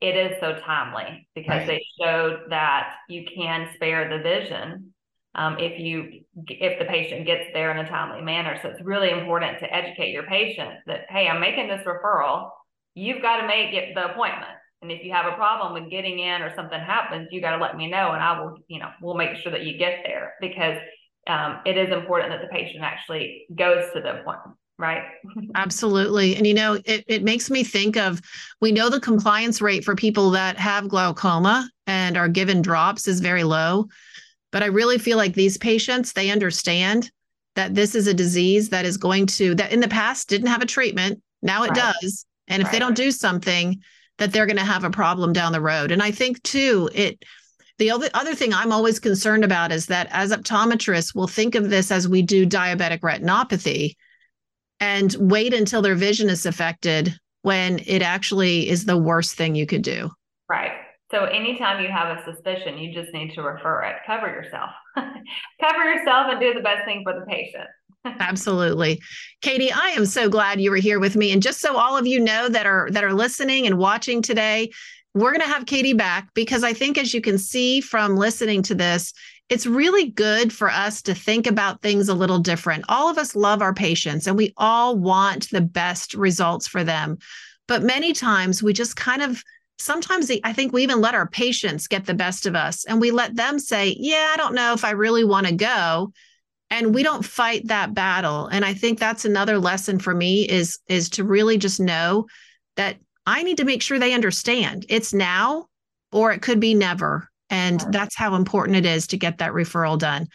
it 0.00 0.16
is 0.16 0.36
so 0.40 0.58
timely 0.64 1.28
because 1.34 1.58
right. 1.58 1.66
they 1.66 1.84
showed 2.00 2.40
that 2.48 2.94
you 3.08 3.24
can 3.34 3.68
spare 3.74 4.08
the 4.08 4.22
vision 4.22 4.92
um, 5.34 5.56
if 5.58 5.78
you 5.78 6.22
if 6.48 6.78
the 6.78 6.86
patient 6.86 7.26
gets 7.26 7.44
there 7.52 7.70
in 7.70 7.84
a 7.84 7.88
timely 7.88 8.22
manner. 8.22 8.58
So 8.62 8.70
it's 8.70 8.82
really 8.82 9.10
important 9.10 9.60
to 9.60 9.72
educate 9.72 10.10
your 10.10 10.24
patient 10.24 10.70
that 10.86 11.02
hey 11.08 11.28
i'm 11.28 11.40
making 11.40 11.68
this 11.68 11.86
referral. 11.86 12.50
You've 12.94 13.22
got 13.22 13.40
to 13.40 13.46
make 13.46 13.72
it 13.72 13.94
the 13.94 14.10
appointment. 14.10 14.50
And 14.82 14.90
if 14.90 15.04
you 15.04 15.12
have 15.12 15.30
a 15.30 15.36
problem 15.36 15.74
with 15.74 15.90
getting 15.90 16.18
in 16.18 16.40
or 16.42 16.54
something 16.56 16.80
happens 16.80 17.28
you 17.30 17.40
got 17.42 17.54
to 17.56 17.62
let 17.62 17.76
me 17.76 17.88
know 17.88 18.12
and 18.12 18.22
i 18.22 18.40
will 18.40 18.56
you 18.66 18.80
know 18.80 18.88
we'll 19.02 19.14
make 19.14 19.36
sure 19.36 19.52
that 19.52 19.66
you 19.66 19.76
get 19.76 20.00
there 20.04 20.32
because 20.40 20.78
um, 21.30 21.60
it 21.64 21.78
is 21.78 21.92
important 21.92 22.30
that 22.30 22.40
the 22.40 22.48
patient 22.48 22.82
actually 22.82 23.46
goes 23.54 23.84
to 23.94 24.00
the 24.00 24.20
appointment 24.20 24.56
right 24.78 25.02
absolutely 25.54 26.34
and 26.36 26.46
you 26.46 26.54
know 26.54 26.74
it, 26.84 27.04
it 27.06 27.22
makes 27.22 27.50
me 27.50 27.62
think 27.62 27.96
of 27.96 28.20
we 28.60 28.72
know 28.72 28.88
the 28.88 29.00
compliance 29.00 29.62
rate 29.62 29.84
for 29.84 29.94
people 29.94 30.30
that 30.30 30.56
have 30.56 30.88
glaucoma 30.88 31.70
and 31.86 32.16
are 32.16 32.28
given 32.28 32.62
drops 32.62 33.06
is 33.06 33.20
very 33.20 33.44
low 33.44 33.86
but 34.50 34.62
i 34.62 34.66
really 34.66 34.98
feel 34.98 35.16
like 35.16 35.34
these 35.34 35.58
patients 35.58 36.12
they 36.12 36.30
understand 36.30 37.10
that 37.54 37.74
this 37.74 37.94
is 37.94 38.06
a 38.06 38.14
disease 38.14 38.70
that 38.70 38.84
is 38.84 38.96
going 38.96 39.26
to 39.26 39.54
that 39.54 39.72
in 39.72 39.80
the 39.80 39.88
past 39.88 40.28
didn't 40.28 40.48
have 40.48 40.62
a 40.62 40.66
treatment 40.66 41.22
now 41.42 41.62
it 41.62 41.70
right. 41.70 41.94
does 42.00 42.26
and 42.48 42.60
if 42.62 42.66
right. 42.66 42.72
they 42.72 42.78
don't 42.78 42.96
do 42.96 43.10
something 43.10 43.80
that 44.18 44.32
they're 44.32 44.46
going 44.46 44.56
to 44.56 44.64
have 44.64 44.84
a 44.84 44.90
problem 44.90 45.32
down 45.32 45.52
the 45.52 45.60
road 45.60 45.90
and 45.90 46.02
i 46.02 46.10
think 46.10 46.42
too 46.42 46.88
it 46.94 47.22
the 47.80 47.90
other, 47.90 48.10
other 48.12 48.34
thing 48.34 48.52
I'm 48.52 48.72
always 48.72 49.00
concerned 49.00 49.42
about 49.42 49.72
is 49.72 49.86
that 49.86 50.06
as 50.10 50.32
optometrists, 50.32 51.14
we'll 51.14 51.26
think 51.26 51.54
of 51.54 51.70
this 51.70 51.90
as 51.90 52.06
we 52.06 52.20
do 52.20 52.46
diabetic 52.46 53.00
retinopathy 53.00 53.96
and 54.80 55.16
wait 55.18 55.54
until 55.54 55.80
their 55.80 55.94
vision 55.94 56.28
is 56.28 56.44
affected 56.44 57.18
when 57.40 57.80
it 57.86 58.02
actually 58.02 58.68
is 58.68 58.84
the 58.84 58.98
worst 58.98 59.34
thing 59.34 59.54
you 59.54 59.64
could 59.64 59.80
do. 59.80 60.10
Right. 60.46 60.72
So 61.10 61.24
anytime 61.24 61.82
you 61.82 61.90
have 61.90 62.18
a 62.18 62.22
suspicion, 62.24 62.76
you 62.76 62.92
just 62.92 63.14
need 63.14 63.32
to 63.34 63.42
refer 63.42 63.82
it. 63.84 63.96
Cover 64.06 64.28
yourself. 64.28 64.70
Cover 64.94 65.84
yourself 65.84 66.26
and 66.28 66.38
do 66.38 66.52
the 66.52 66.60
best 66.60 66.84
thing 66.84 67.02
for 67.02 67.14
the 67.18 67.24
patient. 67.24 67.68
Absolutely. 68.20 69.00
Katie, 69.40 69.72
I 69.72 69.88
am 69.90 70.04
so 70.04 70.28
glad 70.28 70.60
you 70.60 70.70
were 70.70 70.76
here 70.76 71.00
with 71.00 71.16
me. 71.16 71.32
And 71.32 71.42
just 71.42 71.60
so 71.60 71.78
all 71.78 71.96
of 71.96 72.06
you 72.06 72.20
know 72.20 72.50
that 72.50 72.66
are 72.66 72.90
that 72.90 73.04
are 73.04 73.14
listening 73.14 73.66
and 73.66 73.78
watching 73.78 74.20
today, 74.20 74.70
we're 75.14 75.32
going 75.32 75.40
to 75.40 75.46
have 75.46 75.66
Katie 75.66 75.92
back 75.92 76.28
because 76.34 76.62
I 76.62 76.72
think 76.72 76.96
as 76.96 77.12
you 77.12 77.20
can 77.20 77.38
see 77.38 77.80
from 77.80 78.16
listening 78.16 78.62
to 78.64 78.74
this, 78.74 79.12
it's 79.48 79.66
really 79.66 80.10
good 80.10 80.52
for 80.52 80.70
us 80.70 81.02
to 81.02 81.14
think 81.14 81.48
about 81.48 81.82
things 81.82 82.08
a 82.08 82.14
little 82.14 82.38
different. 82.38 82.84
All 82.88 83.08
of 83.08 83.18
us 83.18 83.34
love 83.34 83.62
our 83.62 83.74
patients 83.74 84.28
and 84.28 84.36
we 84.36 84.54
all 84.56 84.96
want 84.96 85.50
the 85.50 85.60
best 85.60 86.14
results 86.14 86.68
for 86.68 86.84
them. 86.84 87.18
But 87.66 87.82
many 87.82 88.12
times 88.12 88.62
we 88.62 88.72
just 88.72 88.94
kind 88.94 89.22
of 89.22 89.42
sometimes 89.78 90.30
I 90.44 90.52
think 90.52 90.72
we 90.72 90.82
even 90.82 91.00
let 91.00 91.14
our 91.14 91.26
patients 91.26 91.88
get 91.88 92.06
the 92.06 92.14
best 92.14 92.46
of 92.46 92.54
us 92.54 92.84
and 92.84 93.00
we 93.00 93.10
let 93.10 93.34
them 93.34 93.58
say, 93.58 93.96
Yeah, 93.98 94.30
I 94.32 94.36
don't 94.36 94.54
know 94.54 94.72
if 94.72 94.84
I 94.84 94.90
really 94.90 95.24
want 95.24 95.46
to 95.46 95.54
go. 95.54 96.12
And 96.72 96.94
we 96.94 97.02
don't 97.02 97.24
fight 97.24 97.66
that 97.66 97.94
battle. 97.94 98.46
And 98.46 98.64
I 98.64 98.74
think 98.74 99.00
that's 99.00 99.24
another 99.24 99.58
lesson 99.58 99.98
for 99.98 100.14
me 100.14 100.48
is, 100.48 100.78
is 100.86 101.10
to 101.10 101.24
really 101.24 101.58
just 101.58 101.80
know 101.80 102.26
that 102.76 102.98
I 103.26 103.42
need 103.42 103.58
to 103.58 103.64
make 103.64 103.82
sure 103.82 103.98
they 103.98 104.14
understand 104.14 104.86
it's 104.88 105.12
now 105.12 105.66
or 106.12 106.32
it 106.32 106.42
could 106.42 106.60
be 106.60 106.74
never. 106.74 107.28
And 107.50 107.80
that's 107.90 108.16
how 108.16 108.34
important 108.36 108.76
it 108.76 108.86
is 108.86 109.08
to 109.08 109.16
get 109.16 109.38
that 109.38 109.52
referral 109.52 109.98
done. 109.98 110.28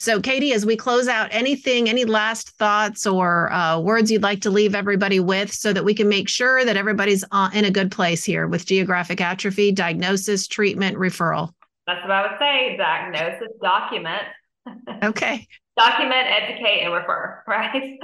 So, 0.00 0.20
Katie, 0.20 0.52
as 0.52 0.66
we 0.66 0.76
close 0.76 1.08
out, 1.08 1.28
anything, 1.30 1.88
any 1.88 2.04
last 2.04 2.50
thoughts 2.58 3.06
or 3.06 3.50
uh, 3.52 3.78
words 3.80 4.10
you'd 4.10 4.22
like 4.22 4.42
to 4.42 4.50
leave 4.50 4.74
everybody 4.74 5.20
with 5.20 5.52
so 5.52 5.72
that 5.72 5.84
we 5.84 5.94
can 5.94 6.08
make 6.08 6.28
sure 6.28 6.64
that 6.64 6.76
everybody's 6.76 7.24
uh, 7.30 7.48
in 7.54 7.64
a 7.64 7.70
good 7.70 7.90
place 7.90 8.24
here 8.24 8.46
with 8.46 8.66
geographic 8.66 9.20
atrophy, 9.20 9.72
diagnosis, 9.72 10.46
treatment, 10.46 10.98
referral? 10.98 11.52
That's 11.86 12.02
what 12.02 12.10
I 12.10 12.22
would 12.22 12.38
say 12.38 12.76
diagnosis, 12.76 13.48
document. 13.62 14.22
Okay. 15.04 15.46
document, 15.76 16.26
educate, 16.26 16.80
and 16.82 16.92
refer, 16.92 17.42
right? 17.48 17.98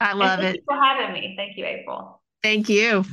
I 0.00 0.12
love 0.12 0.40
it. 0.40 0.60
for 0.64 0.74
having 0.76 1.12
me. 1.12 1.34
Thank 1.36 1.56
you, 1.56 1.64
April. 1.64 2.20
Thank 2.42 2.68
you. 2.68 3.04